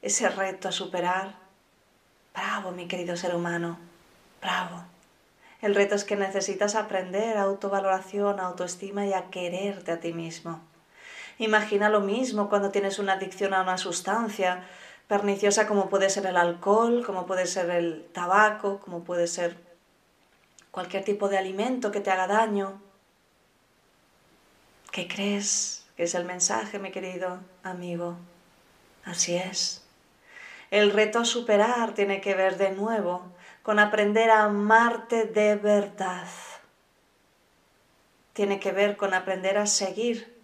ese 0.02 0.30
reto 0.30 0.70
a 0.70 0.72
superar? 0.72 1.36
Bravo, 2.34 2.72
mi 2.72 2.88
querido 2.88 3.18
ser 3.18 3.36
humano, 3.36 3.91
bravo. 4.42 4.84
El 5.62 5.76
reto 5.76 5.96
es 5.96 6.04
que 6.04 6.16
necesitas 6.16 6.76
aprender 6.76 7.38
autovaloración, 7.38 8.40
autoestima 8.40 9.06
y 9.06 9.14
a 9.14 9.30
quererte 9.30 9.92
a 9.92 10.00
ti 10.00 10.12
mismo. 10.12 10.60
Imagina 11.38 11.90
lo 11.90 12.02
mismo 12.02 12.50
cuando 12.50 12.72
tienes 12.72 13.00
una 13.00 13.14
adicción 13.14 13.54
a 13.54 13.62
una 13.62 13.78
sustancia 13.78 14.64
perniciosa 15.08 15.68
como 15.68 15.90
puede 15.90 16.10
ser 16.10 16.26
el 16.26 16.38
alcohol, 16.38 17.04
como 17.06 17.26
puede 17.26 17.46
ser 17.46 17.70
el 17.70 18.06
tabaco, 18.14 18.80
como 18.80 19.04
puede 19.04 19.28
ser 19.28 19.58
cualquier 20.72 21.04
tipo 21.04 21.30
de 21.30 21.38
alimento 21.38 21.92
que 21.92 22.00
te 22.00 22.10
haga 22.10 22.28
daño. 22.28 22.82
¿Qué 24.92 25.08
crees 25.08 25.86
que 25.96 26.04
es 26.04 26.16
el 26.16 26.26
mensaje, 26.26 26.80
mi 26.80 26.92
querido 26.92 27.40
amigo? 27.64 28.16
Así 29.06 29.36
es. 29.36 29.84
El 30.70 30.92
reto 30.92 31.20
a 31.20 31.26
superar 31.26 31.94
tiene 31.94 32.22
que 32.22 32.34
ver 32.34 32.58
de 32.58 32.72
nuevo 32.72 33.24
con 33.64 33.80
aprender 33.80 34.30
a 34.30 34.44
amarte 34.44 35.26
de 35.26 35.56
verdad. 35.56 36.28
Tiene 38.34 38.60
que 38.60 38.72
ver 38.72 38.98
con 38.98 39.14
aprender 39.14 39.58
a 39.58 39.66
seguir 39.66 40.42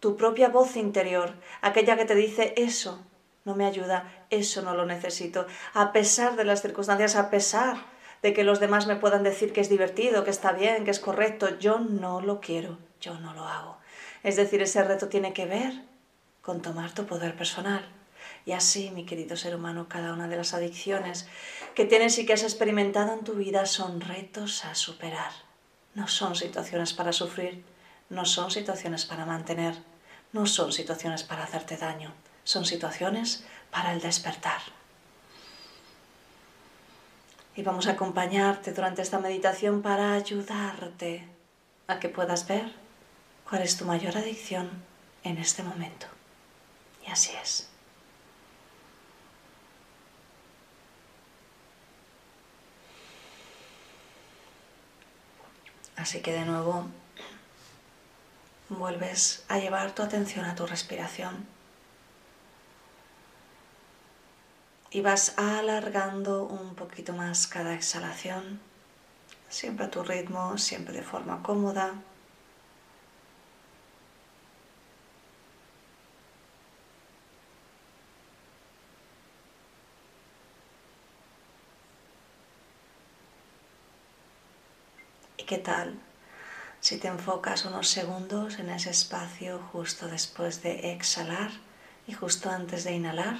tu 0.00 0.16
propia 0.16 0.48
voz 0.48 0.76
interior, 0.76 1.34
aquella 1.62 1.96
que 1.96 2.04
te 2.04 2.14
dice 2.14 2.54
eso 2.56 3.02
no 3.44 3.54
me 3.54 3.66
ayuda, 3.66 4.26
eso 4.30 4.62
no 4.62 4.74
lo 4.74 4.86
necesito, 4.86 5.46
a 5.74 5.92
pesar 5.92 6.36
de 6.36 6.44
las 6.44 6.62
circunstancias, 6.62 7.14
a 7.14 7.30
pesar 7.30 7.76
de 8.22 8.32
que 8.32 8.44
los 8.44 8.58
demás 8.58 8.86
me 8.86 8.96
puedan 8.96 9.22
decir 9.22 9.52
que 9.52 9.60
es 9.60 9.68
divertido, 9.68 10.24
que 10.24 10.30
está 10.30 10.52
bien, 10.52 10.84
que 10.84 10.90
es 10.90 11.00
correcto, 11.00 11.58
yo 11.58 11.78
no 11.78 12.22
lo 12.22 12.40
quiero, 12.40 12.78
yo 13.00 13.18
no 13.18 13.34
lo 13.34 13.44
hago. 13.44 13.76
Es 14.22 14.36
decir, 14.36 14.62
ese 14.62 14.82
reto 14.82 15.08
tiene 15.08 15.34
que 15.34 15.44
ver 15.44 15.74
con 16.40 16.62
tomar 16.62 16.92
tu 16.92 17.04
poder 17.04 17.36
personal. 17.36 17.86
Y 18.46 18.52
así, 18.52 18.90
mi 18.90 19.06
querido 19.06 19.36
ser 19.36 19.56
humano, 19.56 19.88
cada 19.88 20.12
una 20.12 20.28
de 20.28 20.36
las 20.36 20.52
adicciones 20.54 21.26
que 21.74 21.86
tienes 21.86 22.18
y 22.18 22.26
que 22.26 22.34
has 22.34 22.42
experimentado 22.42 23.14
en 23.14 23.24
tu 23.24 23.34
vida 23.34 23.66
son 23.66 24.00
retos 24.00 24.64
a 24.64 24.74
superar. 24.74 25.32
No 25.94 26.08
son 26.08 26.36
situaciones 26.36 26.92
para 26.92 27.12
sufrir, 27.12 27.64
no 28.10 28.24
son 28.24 28.50
situaciones 28.50 29.06
para 29.06 29.24
mantener, 29.24 29.76
no 30.32 30.46
son 30.46 30.72
situaciones 30.72 31.22
para 31.22 31.44
hacerte 31.44 31.76
daño, 31.76 32.12
son 32.42 32.64
situaciones 32.64 33.44
para 33.70 33.92
el 33.92 34.00
despertar 34.00 34.60
y 37.56 37.62
vamos 37.62 37.86
a 37.86 37.92
acompañarte 37.92 38.72
durante 38.72 39.02
esta 39.02 39.18
meditación 39.18 39.82
para 39.82 40.14
ayudarte 40.14 41.28
a 41.86 42.00
que 42.00 42.08
puedas 42.08 42.46
ver 42.48 42.72
cuál 43.48 43.62
es 43.62 43.76
tu 43.76 43.84
mayor 43.84 44.16
adicción 44.16 44.70
en 45.22 45.38
este 45.38 45.62
momento. 45.62 46.06
Y 47.06 47.10
así 47.10 47.32
es. 47.40 47.68
Así 55.96 56.20
que 56.20 56.32
de 56.32 56.44
nuevo 56.44 56.86
vuelves 58.68 59.44
a 59.48 59.58
llevar 59.58 59.94
tu 59.94 60.02
atención 60.02 60.44
a 60.44 60.54
tu 60.54 60.66
respiración. 60.66 61.54
y 64.94 65.00
vas 65.00 65.36
alargando 65.36 66.44
un 66.44 66.76
poquito 66.76 67.12
más 67.14 67.48
cada 67.48 67.74
exhalación, 67.74 68.60
siempre 69.48 69.86
a 69.86 69.90
tu 69.90 70.04
ritmo, 70.04 70.56
siempre 70.56 70.94
de 70.94 71.02
forma 71.02 71.42
cómoda. 71.42 71.94
Qué 85.54 85.60
tal 85.60 85.94
si 86.80 86.98
te 86.98 87.06
enfocas 87.06 87.64
unos 87.64 87.88
segundos 87.88 88.58
en 88.58 88.70
ese 88.70 88.90
espacio 88.90 89.60
justo 89.72 90.08
después 90.08 90.62
de 90.64 90.92
exhalar 90.92 91.52
y 92.08 92.12
justo 92.12 92.50
antes 92.50 92.82
de 92.82 92.92
inhalar? 92.94 93.36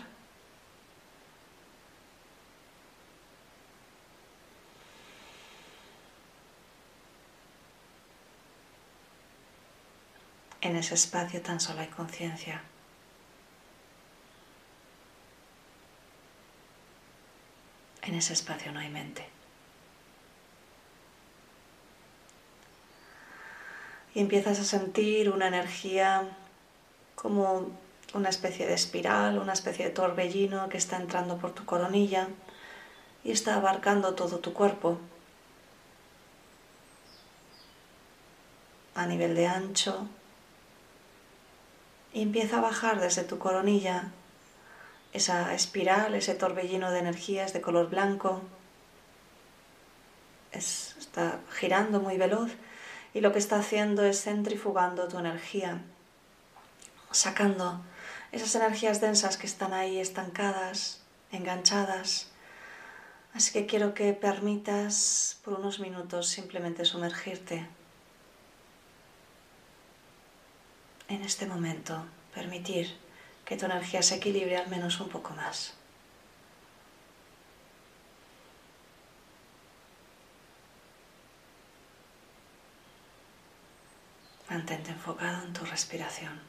En 10.60 10.76
ese 10.76 10.94
espacio 10.94 11.42
tan 11.42 11.58
solo 11.58 11.80
hay 11.80 11.88
conciencia. 11.88 12.62
En 18.02 18.14
ese 18.14 18.34
espacio 18.34 18.70
no 18.70 18.78
hay 18.78 18.88
mente. 18.88 19.43
Y 24.14 24.20
empiezas 24.20 24.60
a 24.60 24.64
sentir 24.64 25.30
una 25.30 25.48
energía 25.48 26.28
como 27.14 27.68
una 28.14 28.28
especie 28.28 28.66
de 28.66 28.74
espiral, 28.74 29.38
una 29.38 29.52
especie 29.52 29.86
de 29.86 29.90
torbellino 29.90 30.68
que 30.68 30.78
está 30.78 30.96
entrando 30.96 31.38
por 31.38 31.52
tu 31.52 31.64
coronilla 31.64 32.28
y 33.24 33.32
está 33.32 33.56
abarcando 33.56 34.14
todo 34.14 34.38
tu 34.38 34.52
cuerpo. 34.52 34.98
A 38.94 39.06
nivel 39.06 39.34
de 39.34 39.48
ancho, 39.48 40.06
y 42.14 42.22
empieza 42.22 42.58
a 42.58 42.62
bajar 42.62 43.00
desde 43.00 43.24
tu 43.24 43.38
coronilla 43.38 44.12
esa 45.12 45.52
espiral, 45.52 46.14
ese 46.14 46.34
torbellino 46.34 46.92
de 46.92 47.00
energías 47.00 47.52
de 47.52 47.60
color 47.60 47.90
blanco. 47.90 48.40
está 50.52 51.40
girando 51.50 52.00
muy 52.00 52.16
veloz 52.16 52.52
y 53.14 53.20
lo 53.20 53.32
que 53.32 53.38
está 53.38 53.56
haciendo 53.56 54.04
es 54.04 54.22
centrifugando 54.22 55.08
tu 55.08 55.18
energía, 55.18 55.80
sacando 57.12 57.80
esas 58.32 58.54
energías 58.56 59.00
densas 59.00 59.36
que 59.36 59.46
están 59.46 59.72
ahí 59.72 59.98
estancadas, 59.98 61.00
enganchadas. 61.30 62.28
Así 63.32 63.52
que 63.52 63.66
quiero 63.66 63.94
que 63.94 64.12
permitas 64.12 65.38
por 65.44 65.54
unos 65.54 65.78
minutos 65.80 66.28
simplemente 66.28 66.84
sumergirte 66.84 67.66
en 71.08 71.22
este 71.22 71.46
momento 71.46 72.04
permitir 72.34 72.96
que 73.44 73.56
tu 73.56 73.66
energía 73.66 74.02
se 74.02 74.16
equilibre 74.16 74.56
al 74.56 74.68
menos 74.68 75.00
un 75.00 75.08
poco 75.08 75.34
más. 75.34 75.74
Mantente 84.48 84.90
enfocado 84.92 85.44
en 85.44 85.52
tu 85.52 85.64
respiración. 85.64 86.40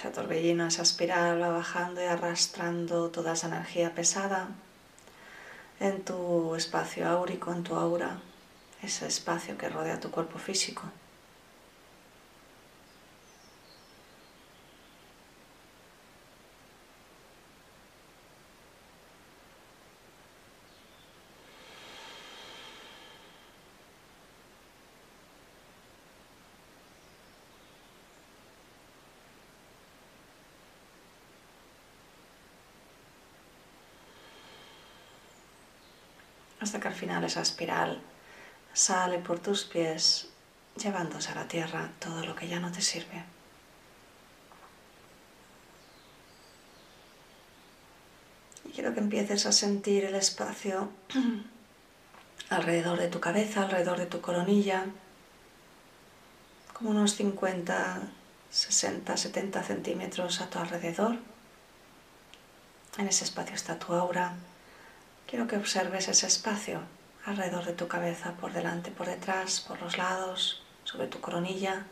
Ese 0.00 0.10
torbellino, 0.30 0.68
esa 0.68 0.82
espiral 0.82 1.42
va 1.42 1.48
bajando 1.48 2.00
y 2.00 2.04
arrastrando 2.04 3.10
toda 3.10 3.32
esa 3.32 3.48
energía 3.48 3.92
pesada 3.96 4.46
en 5.80 6.04
tu 6.04 6.54
espacio 6.54 7.08
áurico, 7.08 7.52
en 7.52 7.64
tu 7.64 7.74
aura, 7.74 8.20
ese 8.80 9.08
espacio 9.08 9.58
que 9.58 9.68
rodea 9.68 9.98
tu 9.98 10.12
cuerpo 10.12 10.38
físico. 10.38 10.84
Que 36.80 36.88
al 36.88 36.94
final 36.94 37.24
esa 37.24 37.42
espiral 37.42 38.00
sale 38.72 39.18
por 39.18 39.38
tus 39.38 39.64
pies 39.64 40.28
llevándose 40.76 41.30
a 41.30 41.34
la 41.34 41.48
tierra 41.48 41.90
todo 41.98 42.24
lo 42.24 42.34
que 42.34 42.48
ya 42.48 42.60
no 42.60 42.72
te 42.72 42.80
sirve. 42.80 43.24
Y 48.64 48.70
quiero 48.70 48.94
que 48.94 49.00
empieces 49.00 49.46
a 49.46 49.52
sentir 49.52 50.04
el 50.04 50.14
espacio 50.14 50.90
alrededor 52.50 52.98
de 52.98 53.08
tu 53.08 53.20
cabeza, 53.20 53.62
alrededor 53.62 53.98
de 53.98 54.06
tu 54.06 54.20
coronilla, 54.20 54.86
como 56.72 56.90
unos 56.90 57.14
50, 57.16 58.00
60, 58.50 59.16
70 59.16 59.62
centímetros 59.62 60.40
a 60.40 60.48
tu 60.48 60.58
alrededor. 60.58 61.16
En 62.98 63.06
ese 63.06 63.24
espacio 63.24 63.54
está 63.54 63.78
tu 63.78 63.92
aura. 63.92 64.34
Quiero 65.30 65.46
que 65.46 65.56
observes 65.56 66.08
ese 66.08 66.26
espacio 66.26 66.80
alrededor 67.24 67.64
de 67.64 67.72
tu 67.72 67.86
cabeza, 67.86 68.32
por 68.32 68.52
delante, 68.52 68.90
por 68.90 69.06
detrás, 69.06 69.60
por 69.60 69.80
los 69.80 69.96
lados, 69.96 70.60
sobre 70.82 71.06
tu 71.06 71.20
coronilla. 71.20 71.86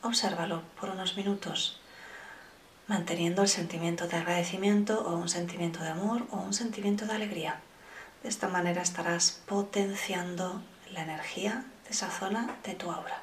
Obsérvalo 0.00 0.62
por 0.80 0.88
unos 0.88 1.14
minutos, 1.14 1.78
manteniendo 2.88 3.42
el 3.42 3.48
sentimiento 3.48 4.08
de 4.08 4.16
agradecimiento 4.16 5.06
o 5.06 5.14
un 5.14 5.28
sentimiento 5.28 5.82
de 5.82 5.90
amor 5.90 6.26
o 6.30 6.38
un 6.38 6.54
sentimiento 6.54 7.04
de 7.04 7.12
alegría. 7.12 7.60
De 8.22 8.30
esta 8.30 8.48
manera 8.48 8.80
estarás 8.80 9.42
potenciando 9.44 10.62
la 10.90 11.02
energía 11.02 11.66
de 11.84 11.90
esa 11.90 12.10
zona 12.10 12.56
de 12.64 12.74
tu 12.76 12.90
aura. 12.90 13.20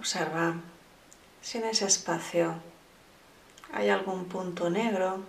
Observa 0.00 0.54
si 1.42 1.58
en 1.58 1.64
ese 1.64 1.84
espacio 1.84 2.54
hay 3.70 3.90
algún 3.90 4.24
punto 4.24 4.70
negro, 4.70 5.20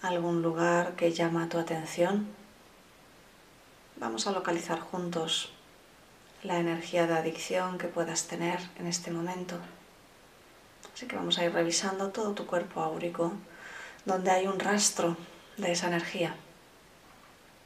algún 0.00 0.40
lugar 0.40 0.96
que 0.96 1.12
llama 1.12 1.50
tu 1.50 1.58
atención. 1.58 2.28
Vamos 3.96 4.26
a 4.26 4.32
localizar 4.32 4.80
juntos 4.80 5.52
la 6.42 6.60
energía 6.60 7.06
de 7.06 7.12
adicción 7.12 7.76
que 7.76 7.88
puedas 7.88 8.26
tener 8.26 8.58
en 8.78 8.86
este 8.86 9.10
momento. 9.10 9.58
Así 10.94 11.06
que 11.06 11.16
vamos 11.16 11.36
a 11.36 11.44
ir 11.44 11.52
revisando 11.52 12.08
todo 12.08 12.32
tu 12.32 12.46
cuerpo 12.46 12.80
áurico, 12.80 13.34
donde 14.06 14.30
hay 14.30 14.46
un 14.46 14.58
rastro 14.58 15.18
de 15.58 15.72
esa 15.72 15.88
energía, 15.88 16.34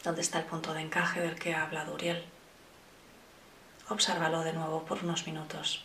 donde 0.03 0.23
está 0.23 0.41
el 0.41 0.47
punto 0.47 0.75
de 0.75 0.81
encaje 0.81 1.21
del 1.21 1.39
que 1.39 1.55
habla 1.55 1.85
Duriel. 1.85 2.36
Obsérvalo 3.89 4.43
de 4.43 4.53
nuevo 4.53 4.83
por 4.83 4.99
unos 5.05 5.27
minutos. 5.27 5.85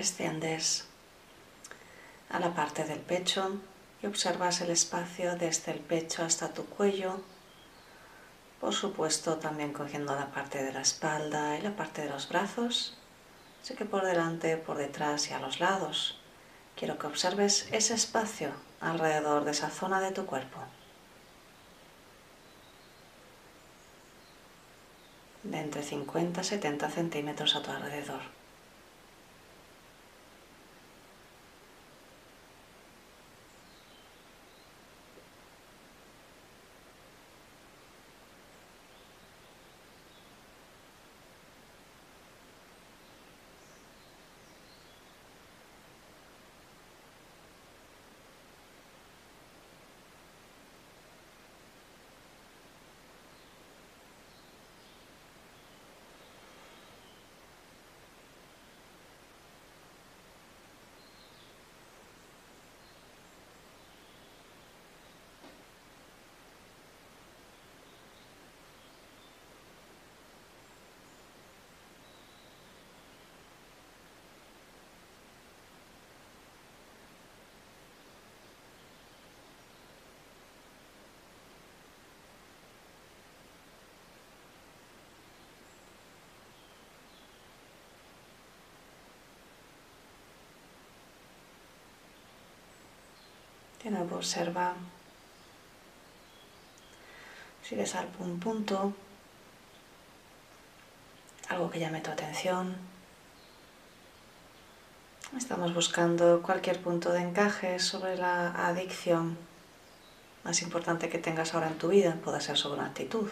Desciendes 0.00 0.86
a 2.30 2.40
la 2.40 2.54
parte 2.54 2.84
del 2.84 3.00
pecho 3.00 3.60
y 4.02 4.06
observas 4.06 4.62
el 4.62 4.70
espacio 4.70 5.36
desde 5.36 5.72
el 5.72 5.80
pecho 5.80 6.24
hasta 6.24 6.54
tu 6.54 6.64
cuello. 6.64 7.20
Por 8.62 8.72
supuesto, 8.72 9.36
también 9.36 9.74
cogiendo 9.74 10.14
la 10.14 10.28
parte 10.30 10.64
de 10.64 10.72
la 10.72 10.80
espalda 10.80 11.58
y 11.58 11.60
la 11.60 11.76
parte 11.76 12.00
de 12.00 12.08
los 12.08 12.30
brazos. 12.30 12.96
Así 13.62 13.74
que 13.74 13.84
por 13.84 14.06
delante, 14.06 14.56
por 14.56 14.78
detrás 14.78 15.28
y 15.28 15.34
a 15.34 15.38
los 15.38 15.60
lados. 15.60 16.18
Quiero 16.76 16.98
que 16.98 17.06
observes 17.06 17.68
ese 17.70 17.92
espacio 17.92 18.52
alrededor 18.80 19.44
de 19.44 19.50
esa 19.50 19.68
zona 19.68 20.00
de 20.00 20.12
tu 20.12 20.24
cuerpo. 20.24 20.60
De 25.42 25.58
entre 25.58 25.82
50 25.82 26.40
y 26.40 26.44
70 26.44 26.88
centímetros 26.88 27.54
a 27.54 27.60
tu 27.62 27.70
alrededor. 27.70 28.39
Observa 94.10 94.74
si 97.62 97.76
ves 97.76 97.94
algún 97.94 98.40
punto, 98.40 98.92
algo 101.48 101.70
que 101.70 101.78
llame 101.78 102.00
tu 102.00 102.10
atención. 102.10 102.76
Estamos 105.36 105.72
buscando 105.72 106.42
cualquier 106.42 106.82
punto 106.82 107.12
de 107.12 107.20
encaje 107.20 107.78
sobre 107.78 108.16
la 108.16 108.66
adicción. 108.66 109.38
más 110.42 110.62
importante 110.62 111.08
que 111.08 111.18
tengas 111.18 111.54
ahora 111.54 111.68
en 111.68 111.78
tu 111.78 111.88
vida, 111.88 112.16
puede 112.24 112.40
ser 112.40 112.56
sobre 112.56 112.80
una 112.80 112.88
actitud. 112.88 113.28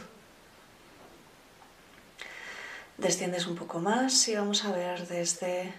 Desciendes 2.99 3.47
un 3.47 3.57
poco 3.57 3.81
más 3.81 4.29
y 4.29 4.37
vamos 4.37 4.65
a 4.65 4.73
ver 4.73 5.09
desde 5.09 5.73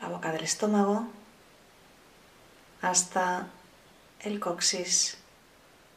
la 0.00 0.08
boca 0.08 0.32
del 0.32 0.44
estómago 0.44 1.06
hasta 2.82 3.46
el 4.22 4.40
coxis, 4.40 5.16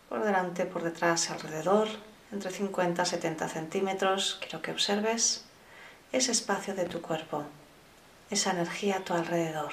por 0.09 0.23
delante, 0.23 0.65
por 0.65 0.83
detrás, 0.83 1.29
alrededor, 1.29 1.87
entre 2.31 2.51
50 2.51 3.03
y 3.03 3.05
70 3.05 3.49
centímetros. 3.49 4.37
Quiero 4.39 4.61
que 4.61 4.71
observes 4.71 5.45
ese 6.11 6.31
espacio 6.31 6.75
de 6.75 6.85
tu 6.85 7.01
cuerpo, 7.01 7.43
esa 8.29 8.51
energía 8.51 8.97
a 8.97 9.03
tu 9.03 9.13
alrededor. 9.13 9.71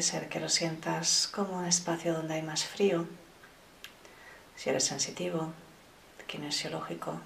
Puede 0.00 0.12
ser 0.12 0.30
que 0.30 0.40
lo 0.40 0.48
sientas 0.48 1.28
como 1.30 1.58
un 1.58 1.66
espacio 1.66 2.14
donde 2.14 2.32
hay 2.32 2.40
más 2.40 2.64
frío, 2.64 3.06
si 4.56 4.70
eres 4.70 4.84
sensitivo, 4.84 5.52
kinesiológico. 6.26 7.20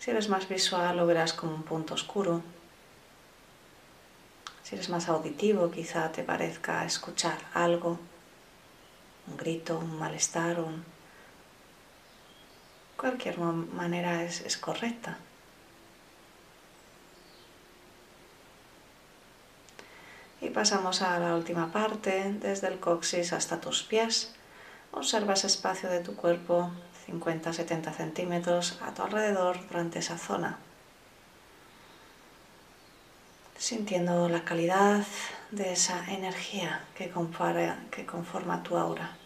Si 0.00 0.10
eres 0.10 0.28
más 0.28 0.48
visual 0.48 0.96
lo 0.96 1.06
verás 1.06 1.32
como 1.32 1.54
un 1.54 1.62
punto 1.62 1.94
oscuro. 1.94 2.42
Si 4.64 4.74
eres 4.74 4.88
más 4.88 5.08
auditivo 5.08 5.70
quizá 5.70 6.10
te 6.10 6.24
parezca 6.24 6.84
escuchar 6.84 7.38
algo, 7.54 8.00
un 9.28 9.36
grito, 9.36 9.78
un 9.78 9.96
malestar, 9.96 10.58
un... 10.58 10.84
cualquier 12.96 13.38
manera 13.38 14.24
es, 14.24 14.40
es 14.40 14.56
correcta. 14.56 15.18
Pasamos 20.52 21.02
a 21.02 21.18
la 21.18 21.34
última 21.34 21.72
parte, 21.72 22.32
desde 22.40 22.68
el 22.68 22.78
coxis 22.78 23.32
hasta 23.32 23.60
tus 23.60 23.82
pies. 23.82 24.34
Observa 24.92 25.34
ese 25.34 25.46
espacio 25.46 25.88
de 25.88 26.00
tu 26.00 26.14
cuerpo, 26.14 26.70
50-70 27.06 27.92
centímetros 27.92 28.78
a 28.82 28.92
tu 28.94 29.02
alrededor 29.02 29.66
durante 29.68 29.98
esa 29.98 30.18
zona. 30.18 30.58
Sintiendo 33.56 34.28
la 34.28 34.44
calidad 34.44 35.04
de 35.50 35.72
esa 35.72 36.04
energía 36.12 36.84
que, 36.94 37.10
que 37.90 38.06
conforma 38.06 38.62
tu 38.62 38.76
aura. 38.76 39.16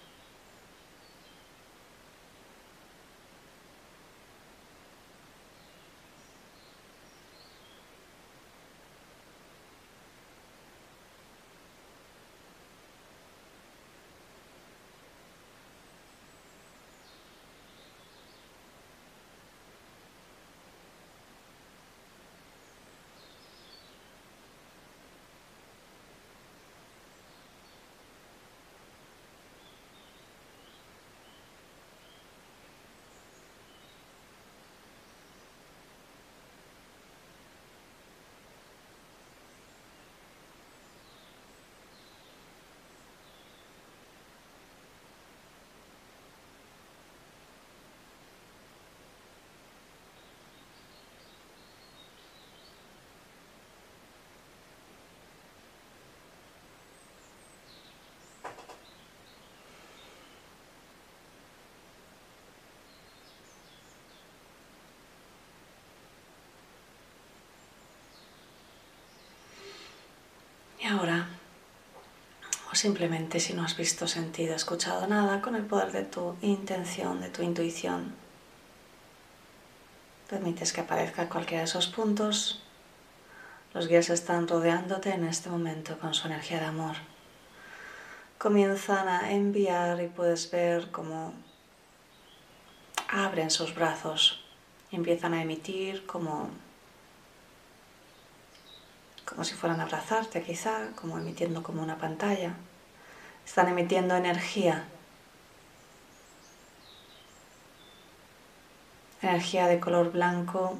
Y 70.86 70.88
ahora, 70.88 71.26
o 72.76 72.78
simplemente 72.78 73.40
si 73.40 73.54
no 73.54 73.64
has 73.64 73.74
visto, 73.74 74.06
sentido, 74.06 74.54
escuchado 74.54 75.06
nada, 75.06 75.40
con 75.40 75.56
el 75.56 75.64
poder 75.64 75.92
de 75.92 76.04
tu 76.04 76.36
intención, 76.42 77.22
de 77.22 77.30
tu 77.30 77.40
intuición, 77.42 78.14
permites 80.28 80.74
que 80.74 80.82
aparezca 80.82 81.30
cualquiera 81.30 81.60
de 81.62 81.70
esos 81.70 81.86
puntos. 81.86 82.62
Los 83.72 83.88
guías 83.88 84.10
están 84.10 84.46
rodeándote 84.46 85.08
en 85.08 85.24
este 85.24 85.48
momento 85.48 85.98
con 85.98 86.12
su 86.12 86.26
energía 86.26 86.60
de 86.60 86.66
amor. 86.66 86.96
Comienzan 88.36 89.08
a 89.08 89.32
enviar 89.32 90.02
y 90.02 90.08
puedes 90.08 90.50
ver 90.50 90.90
cómo 90.90 91.32
abren 93.08 93.50
sus 93.50 93.74
brazos 93.74 94.44
y 94.90 94.96
empiezan 94.96 95.32
a 95.32 95.40
emitir 95.40 96.04
como 96.04 96.50
como 99.24 99.44
si 99.44 99.54
fueran 99.54 99.80
a 99.80 99.82
abrazarte 99.82 100.42
quizá, 100.42 100.92
como 100.94 101.18
emitiendo 101.18 101.62
como 101.62 101.82
una 101.82 101.98
pantalla. 101.98 102.54
Están 103.46 103.68
emitiendo 103.68 104.14
energía. 104.16 104.84
Energía 109.22 109.68
de 109.68 109.80
color 109.80 110.12
blanco 110.12 110.76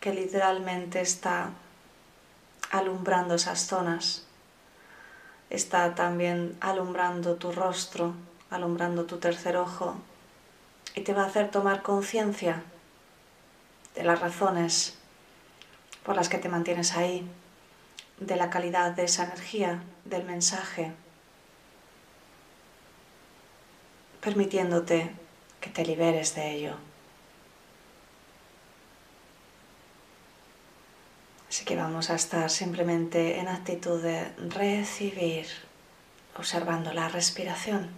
que 0.00 0.12
literalmente 0.12 1.00
está 1.00 1.50
alumbrando 2.70 3.36
esas 3.36 3.66
zonas. 3.66 4.26
Está 5.48 5.94
también 5.94 6.56
alumbrando 6.60 7.36
tu 7.36 7.52
rostro, 7.52 8.14
alumbrando 8.50 9.06
tu 9.06 9.18
tercer 9.18 9.56
ojo 9.56 9.96
y 10.94 11.02
te 11.02 11.14
va 11.14 11.22
a 11.22 11.26
hacer 11.26 11.50
tomar 11.50 11.82
conciencia 11.82 12.62
de 13.94 14.04
las 14.04 14.20
razones 14.20 14.98
por 16.04 16.16
las 16.16 16.28
que 16.28 16.38
te 16.38 16.48
mantienes 16.48 16.96
ahí, 16.96 17.28
de 18.18 18.36
la 18.36 18.50
calidad 18.50 18.92
de 18.92 19.04
esa 19.04 19.24
energía, 19.24 19.82
del 20.04 20.24
mensaje, 20.24 20.92
permitiéndote 24.20 25.10
que 25.60 25.70
te 25.70 25.84
liberes 25.84 26.34
de 26.34 26.50
ello. 26.52 26.74
Así 31.48 31.64
que 31.64 31.76
vamos 31.76 32.10
a 32.10 32.14
estar 32.14 32.48
simplemente 32.48 33.38
en 33.38 33.48
actitud 33.48 34.00
de 34.02 34.32
recibir, 34.50 35.46
observando 36.36 36.92
la 36.92 37.08
respiración. 37.08 37.90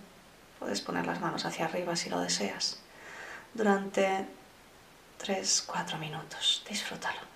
Puedes 0.59 0.81
poner 0.81 1.07
las 1.07 1.21
manos 1.21 1.45
hacia 1.45 1.67
arriba 1.67 1.95
si 1.97 2.09
lo 2.09 2.21
deseas. 2.21 2.81
Durante 3.53 4.25
3-4 5.21 5.99
minutos. 5.99 6.65
Disfrútalo. 6.69 7.32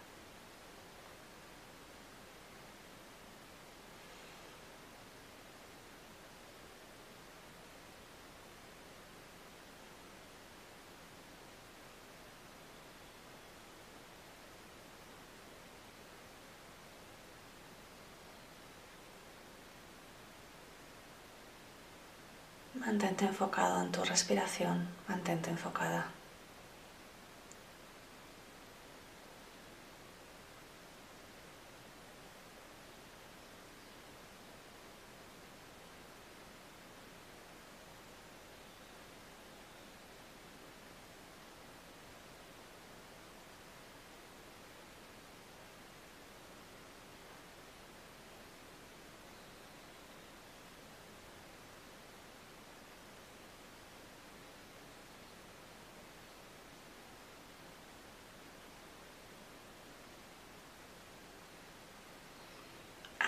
Mantente 22.96 23.26
enfocado 23.26 23.82
en 23.82 23.92
tu 23.92 24.02
respiración, 24.04 24.88
mantente 25.06 25.50
enfocada. 25.50 26.06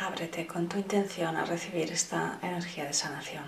Ábrete 0.01 0.47
con 0.47 0.69
tu 0.69 0.79
intención 0.79 1.37
a 1.37 1.45
recibir 1.45 1.91
esta 1.93 2.39
energía 2.43 2.85
de 2.85 2.93
sanación. 2.93 3.45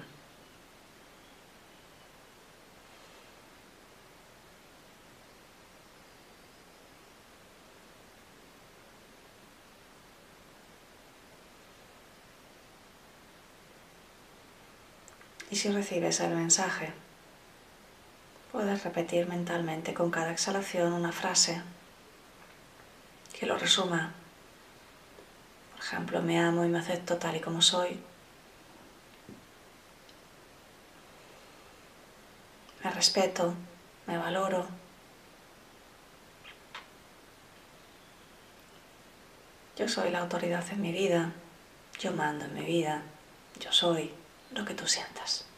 Y 15.50 15.56
si 15.56 15.68
recibes 15.70 16.20
el 16.20 16.34
mensaje, 16.36 16.92
puedes 18.52 18.84
repetir 18.84 19.26
mentalmente 19.26 19.92
con 19.94 20.10
cada 20.10 20.30
exhalación 20.30 20.92
una 20.92 21.10
frase 21.10 21.60
que 23.38 23.46
lo 23.46 23.58
resuma. 23.58 24.19
Ejemplo, 25.90 26.22
me 26.22 26.38
amo 26.38 26.64
y 26.64 26.68
me 26.68 26.78
acepto 26.78 27.16
tal 27.16 27.34
y 27.34 27.40
como 27.40 27.60
soy. 27.60 28.00
Me 32.84 32.90
respeto, 32.92 33.54
me 34.06 34.16
valoro. 34.16 34.68
Yo 39.76 39.88
soy 39.88 40.10
la 40.10 40.20
autoridad 40.20 40.64
en 40.70 40.80
mi 40.80 40.92
vida, 40.92 41.32
yo 41.98 42.12
mando 42.12 42.44
en 42.44 42.54
mi 42.54 42.64
vida, 42.64 43.02
yo 43.58 43.72
soy 43.72 44.14
lo 44.52 44.64
que 44.64 44.74
tú 44.74 44.86
sientas. 44.86 45.49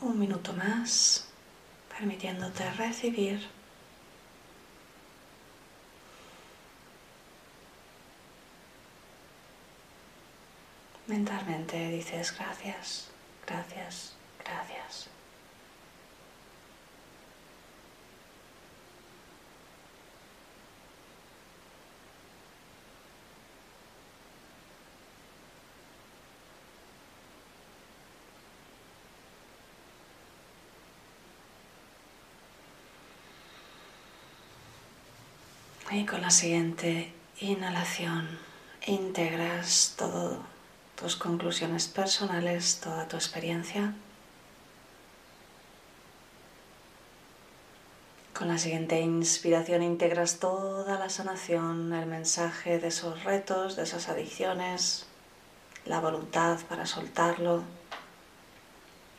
Un 0.00 0.18
minuto 0.18 0.52
más, 0.52 1.26
permitiéndote 1.88 2.70
recibir. 2.72 3.48
Mentalmente 11.06 11.88
dices 11.88 12.32
gracias, 12.38 13.10
gracias, 13.46 14.14
gracias. 14.44 15.08
Y 35.92 36.06
con 36.06 36.22
la 36.22 36.30
siguiente 36.30 37.12
inhalación 37.38 38.26
integras 38.86 39.94
todas 39.98 40.38
tus 40.96 41.16
conclusiones 41.16 41.86
personales, 41.86 42.80
toda 42.82 43.06
tu 43.08 43.16
experiencia. 43.16 43.92
Con 48.32 48.48
la 48.48 48.56
siguiente 48.56 49.00
inspiración 49.00 49.82
integras 49.82 50.38
toda 50.38 50.98
la 50.98 51.10
sanación, 51.10 51.92
el 51.92 52.06
mensaje 52.06 52.78
de 52.78 52.88
esos 52.88 53.22
retos, 53.24 53.76
de 53.76 53.82
esas 53.82 54.08
adicciones, 54.08 55.04
la 55.84 56.00
voluntad 56.00 56.58
para 56.70 56.86
soltarlo, 56.86 57.64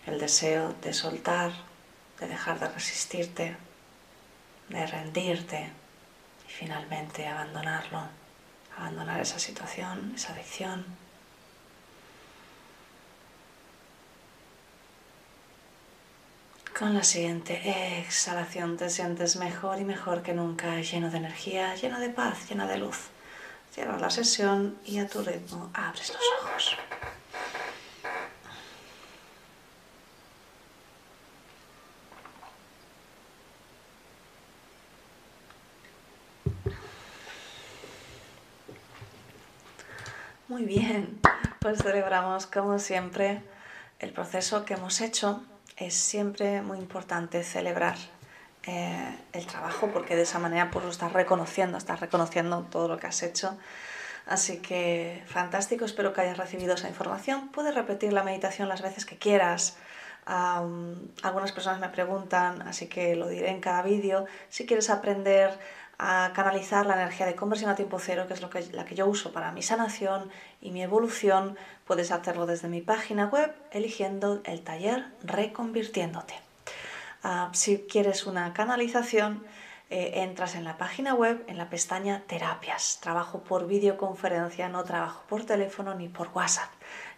el 0.08 0.20
deseo 0.20 0.74
de 0.82 0.94
soltar, 0.94 1.52
de 2.20 2.28
dejar 2.28 2.60
de 2.60 2.68
resistirte, 2.70 3.58
de 4.70 4.88
rendirte 4.88 5.83
finalmente 6.58 7.28
abandonarlo, 7.28 8.04
abandonar 8.78 9.22
esa 9.22 9.40
situación, 9.40 10.14
esa 10.16 10.34
adicción. 10.34 10.86
Con 16.78 16.94
la 16.96 17.04
siguiente 17.04 18.00
exhalación 18.00 18.78
te 18.78 18.90
sientes 18.90 19.36
mejor 19.36 19.80
y 19.80 19.86
mejor 19.86 20.24
que 20.24 20.34
nunca, 20.34 20.82
lleno 20.82 21.10
de 21.10 21.18
energía, 21.18 21.76
lleno 21.76 22.00
de 22.00 22.10
paz, 22.10 22.50
lleno 22.50 22.68
de 22.68 22.78
luz. 22.78 23.10
Cierras 23.72 24.02
la 24.02 24.10
sesión 24.10 24.78
y 24.86 25.00
a 25.00 25.08
tu 25.08 25.24
ritmo 25.24 25.72
abres 25.74 26.10
los 26.10 26.22
ojos. 26.42 26.78
Bien, 40.80 41.20
pues 41.60 41.84
celebramos 41.84 42.48
como 42.48 42.80
siempre 42.80 43.44
el 44.00 44.12
proceso 44.12 44.66
que 44.66 44.74
hemos 44.74 45.02
hecho. 45.02 45.44
Es 45.78 45.94
siempre 45.94 46.62
muy 46.62 46.80
importante 46.80 47.44
celebrar 47.44 47.96
eh, 48.64 49.18
el 49.34 49.46
trabajo 49.46 49.90
porque 49.94 50.16
de 50.16 50.24
esa 50.24 50.40
manera 50.40 50.72
pues 50.72 50.84
lo 50.86 50.92
estás 50.92 51.14
reconociendo, 51.14 51.78
estás 51.78 52.00
reconociendo 52.00 52.66
todo 52.72 52.88
lo 52.88 52.98
que 52.98 53.08
has 53.08 53.22
hecho. 53.22 53.58
Así 54.26 54.58
que 54.58 55.24
fantástico, 55.28 55.86
espero 55.86 56.14
que 56.14 56.22
hayas 56.22 56.38
recibido 56.38 56.74
esa 56.74 56.90
información. 56.90 57.50
Puedes 57.50 57.76
repetir 57.76 58.14
la 58.14 58.24
meditación 58.24 58.68
las 58.68 58.82
veces 58.82 59.06
que 59.06 59.18
quieras. 59.18 59.78
algunas 60.26 61.52
personas 61.52 61.80
me 61.80 61.90
preguntan, 61.90 62.62
así 62.64 62.88
que 62.88 63.16
lo 63.16 63.28
diré 63.28 63.50
en 63.50 63.60
cada 63.60 63.84
vídeo. 63.84 64.26
Si 64.50 64.66
quieres 64.66 64.90
aprender 64.90 65.60
a 66.00 66.32
canalizar 66.34 66.86
la 66.86 66.96
energía 66.96 67.26
de 67.26 67.36
conversión 67.36 67.70
a 67.70 67.76
tiempo 67.76 68.00
cero, 68.00 68.26
que 68.28 68.34
es 68.34 68.42
lo 68.42 68.50
que, 68.50 68.62
la 68.72 68.86
que 68.86 68.96
yo 68.96 69.08
uso 69.08 69.32
para 69.32 69.52
mi 69.52 69.62
sanación 69.62 70.30
y 70.62 70.72
mi 70.72 70.82
evolución, 70.84 71.58
puedes 71.86 72.12
hacerlo 72.12 72.46
desde 72.46 72.68
mi 72.68 72.82
página 72.82 73.28
web 73.28 73.54
eligiendo 73.72 74.42
el 74.46 74.62
taller 74.64 75.06
Reconvirtiéndote. 75.24 76.34
Ah, 77.24 77.50
si 77.54 77.80
quieres 77.80 78.26
una 78.26 78.54
canalización, 78.54 79.46
eh, 79.90 80.24
entras 80.24 80.56
en 80.56 80.64
la 80.64 80.78
página 80.78 81.14
web, 81.14 81.44
en 81.48 81.58
la 81.58 81.70
pestaña 81.70 82.24
Terapias. 82.26 83.00
Trabajo 83.00 83.44
por 83.44 83.68
videoconferencia, 83.68 84.68
no 84.68 84.84
trabajo 84.84 85.24
por 85.30 85.46
teléfono 85.46 85.94
ni 85.94 86.08
por 86.08 86.30
WhatsApp. 86.34 86.70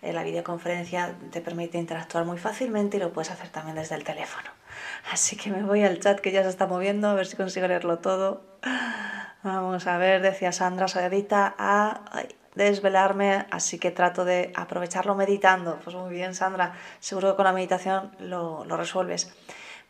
Eh, 0.01 0.11
la 0.11 0.23
videoconferencia 0.23 1.15
te 1.31 1.41
permite 1.41 1.77
interactuar 1.77 2.25
muy 2.25 2.37
fácilmente 2.37 2.97
y 2.97 2.99
lo 2.99 3.13
puedes 3.13 3.31
hacer 3.31 3.49
también 3.49 3.77
desde 3.77 3.95
el 3.95 4.03
teléfono. 4.03 4.49
Así 5.11 5.37
que 5.37 5.51
me 5.51 5.63
voy 5.63 5.83
al 5.83 5.99
chat 5.99 6.19
que 6.19 6.31
ya 6.31 6.43
se 6.43 6.49
está 6.49 6.67
moviendo, 6.67 7.07
a 7.07 7.13
ver 7.13 7.27
si 7.27 7.35
consigo 7.35 7.67
leerlo 7.67 7.99
todo. 7.99 8.43
Vamos 9.43 9.85
a 9.85 9.97
ver, 9.97 10.21
decía 10.21 10.51
Sandra, 10.51 10.87
soy 10.87 11.03
adicta 11.03 11.55
a 11.57 12.01
desvelarme, 12.55 13.45
así 13.51 13.77
que 13.77 13.91
trato 13.91 14.25
de 14.25 14.51
aprovecharlo 14.55 15.13
meditando. 15.13 15.79
Pues 15.83 15.95
muy 15.95 16.09
bien, 16.09 16.33
Sandra, 16.33 16.73
seguro 16.99 17.31
que 17.31 17.35
con 17.35 17.45
la 17.45 17.53
meditación 17.53 18.15
lo, 18.19 18.65
lo 18.65 18.77
resuelves. 18.77 19.31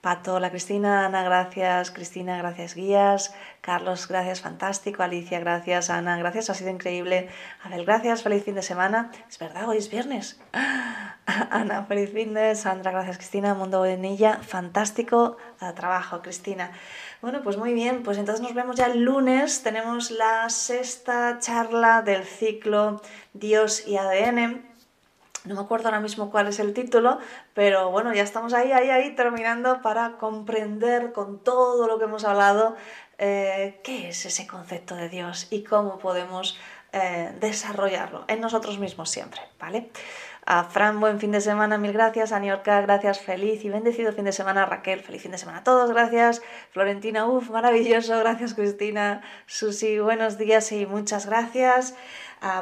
Pato, 0.05 0.39
la 0.39 0.51
Cristina, 0.51 1.07
Ana, 1.07 1.23
gracias, 1.23 1.89
Cristina, 1.89 2.37
gracias, 2.37 2.75
guías, 2.75 3.33
Carlos, 3.61 4.07
gracias, 4.07 4.39
fantástico, 4.39 5.01
Alicia, 5.01 5.39
gracias, 5.39 5.89
Ana, 5.89 6.15
gracias, 6.19 6.51
ha 6.51 6.53
sido 6.53 6.69
increíble, 6.69 7.27
Abel, 7.63 7.85
gracias, 7.85 8.21
feliz 8.21 8.43
fin 8.43 8.53
de 8.53 8.61
semana, 8.61 9.09
es 9.27 9.39
verdad, 9.39 9.67
hoy 9.67 9.77
es 9.77 9.89
viernes, 9.89 10.39
Ana, 11.25 11.85
feliz 11.85 12.13
fin 12.13 12.35
de, 12.35 12.53
Sandra, 12.53 12.91
gracias, 12.91 13.17
Cristina, 13.17 13.55
Mundo 13.55 13.79
Bonilla, 13.79 14.37
fantástico 14.43 15.37
trabajo, 15.75 16.21
Cristina. 16.21 16.69
Bueno, 17.23 17.41
pues 17.41 17.57
muy 17.57 17.73
bien, 17.73 18.03
pues 18.03 18.19
entonces 18.19 18.43
nos 18.43 18.53
vemos 18.53 18.75
ya 18.75 18.85
el 18.85 19.01
lunes, 19.01 19.63
tenemos 19.63 20.11
la 20.11 20.51
sexta 20.51 21.39
charla 21.39 22.03
del 22.03 22.25
ciclo 22.25 23.01
Dios 23.33 23.87
y 23.87 23.97
ADN 23.97 24.74
No 25.45 25.55
me 25.55 25.61
acuerdo 25.61 25.87
ahora 25.87 25.99
mismo 25.99 26.31
cuál 26.31 26.47
es 26.47 26.59
el 26.59 26.73
título, 26.73 27.19
pero 27.53 27.91
bueno, 27.91 28.13
ya 28.13 28.23
estamos 28.23 28.53
ahí, 28.53 28.71
ahí, 28.71 28.89
ahí 28.89 29.15
terminando 29.15 29.81
para 29.81 30.17
comprender 30.17 31.11
con 31.13 31.43
todo 31.43 31.87
lo 31.87 31.99
que 31.99 32.05
hemos 32.05 32.25
hablado 32.25 32.75
eh, 33.17 33.79
qué 33.83 34.09
es 34.09 34.25
ese 34.25 34.47
concepto 34.47 34.95
de 34.95 35.07
Dios 35.07 35.47
y 35.51 35.63
cómo 35.63 35.99
podemos 35.99 36.59
eh, 36.97 37.33
desarrollarlo 37.41 38.23
en 38.29 38.39
nosotros 38.39 38.79
mismos 38.79 39.09
siempre, 39.09 39.41
¿vale? 39.59 39.89
A 40.45 40.63
Fran, 40.63 41.01
buen 41.01 41.19
fin 41.19 41.33
de 41.33 41.41
semana, 41.41 41.77
mil 41.77 41.91
gracias. 41.91 42.31
A 42.31 42.39
Niorca, 42.39 42.79
gracias, 42.79 43.19
feliz 43.19 43.65
y 43.65 43.69
bendecido 43.69 44.13
fin 44.13 44.23
de 44.23 44.31
semana. 44.31 44.65
Raquel, 44.65 45.01
feliz 45.01 45.21
fin 45.21 45.31
de 45.31 45.37
semana 45.37 45.57
a 45.57 45.63
todos, 45.65 45.91
gracias. 45.91 46.41
Florentina, 46.71 47.25
uff, 47.25 47.49
maravilloso, 47.49 48.17
gracias 48.19 48.53
Cristina. 48.53 49.23
Susi, 49.45 49.99
buenos 49.99 50.37
días 50.37 50.71
y 50.71 50.85
muchas 50.85 51.25
gracias. 51.25 51.95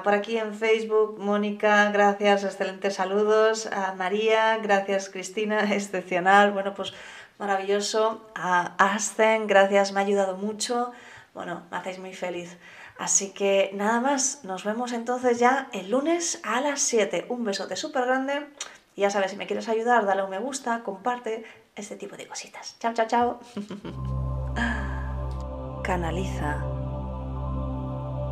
por 0.03 0.15
aquí 0.15 0.37
en 0.37 0.55
Facebook, 0.55 1.19
Mónica, 1.19 1.91
gracias, 1.91 2.43
excelentes 2.43 2.95
saludos. 2.95 3.67
A 3.67 3.93
María, 3.93 4.57
gracias 4.57 5.09
Cristina, 5.09 5.71
excepcional. 5.75 6.53
Bueno, 6.53 6.73
pues 6.73 6.91
maravilloso. 7.37 8.25
A 8.33 8.73
Ascen, 8.79 9.45
gracias, 9.45 9.91
me 9.91 9.99
ha 9.99 10.03
ayudado 10.03 10.37
mucho. 10.37 10.91
Bueno, 11.35 11.63
me 11.69 11.77
hacéis 11.77 11.99
muy 11.99 12.15
feliz. 12.15 12.57
Así 13.03 13.31
que 13.31 13.71
nada 13.73 13.99
más, 13.99 14.45
nos 14.45 14.63
vemos 14.63 14.93
entonces 14.93 15.37
ya 15.37 15.67
el 15.73 15.91
lunes 15.91 16.39
a 16.45 16.61
las 16.61 16.79
7. 16.79 17.25
Un 17.27 17.43
besote 17.43 17.75
súper 17.75 18.05
grande. 18.05 18.47
Ya 18.95 19.09
sabes, 19.09 19.31
si 19.31 19.37
me 19.37 19.45
quieres 19.45 19.67
ayudar, 19.67 20.05
dale 20.05 20.23
un 20.23 20.29
me 20.29 20.39
gusta, 20.39 20.83
comparte, 20.83 21.43
este 21.75 21.97
tipo 21.97 22.15
de 22.15 22.27
cositas. 22.27 22.77
Chao, 22.79 22.93
chao, 22.93 23.05
chao. 23.05 23.39
Canaliza. 25.83 26.61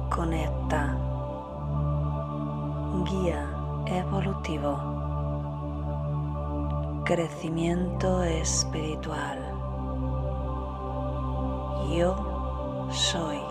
Conecta. 0.10 0.96
Guía 3.10 3.46
evolutivo. 3.88 4.80
Crecimiento 7.04 8.24
espiritual. 8.24 9.38
Yo 11.90 12.88
soy 12.90 13.51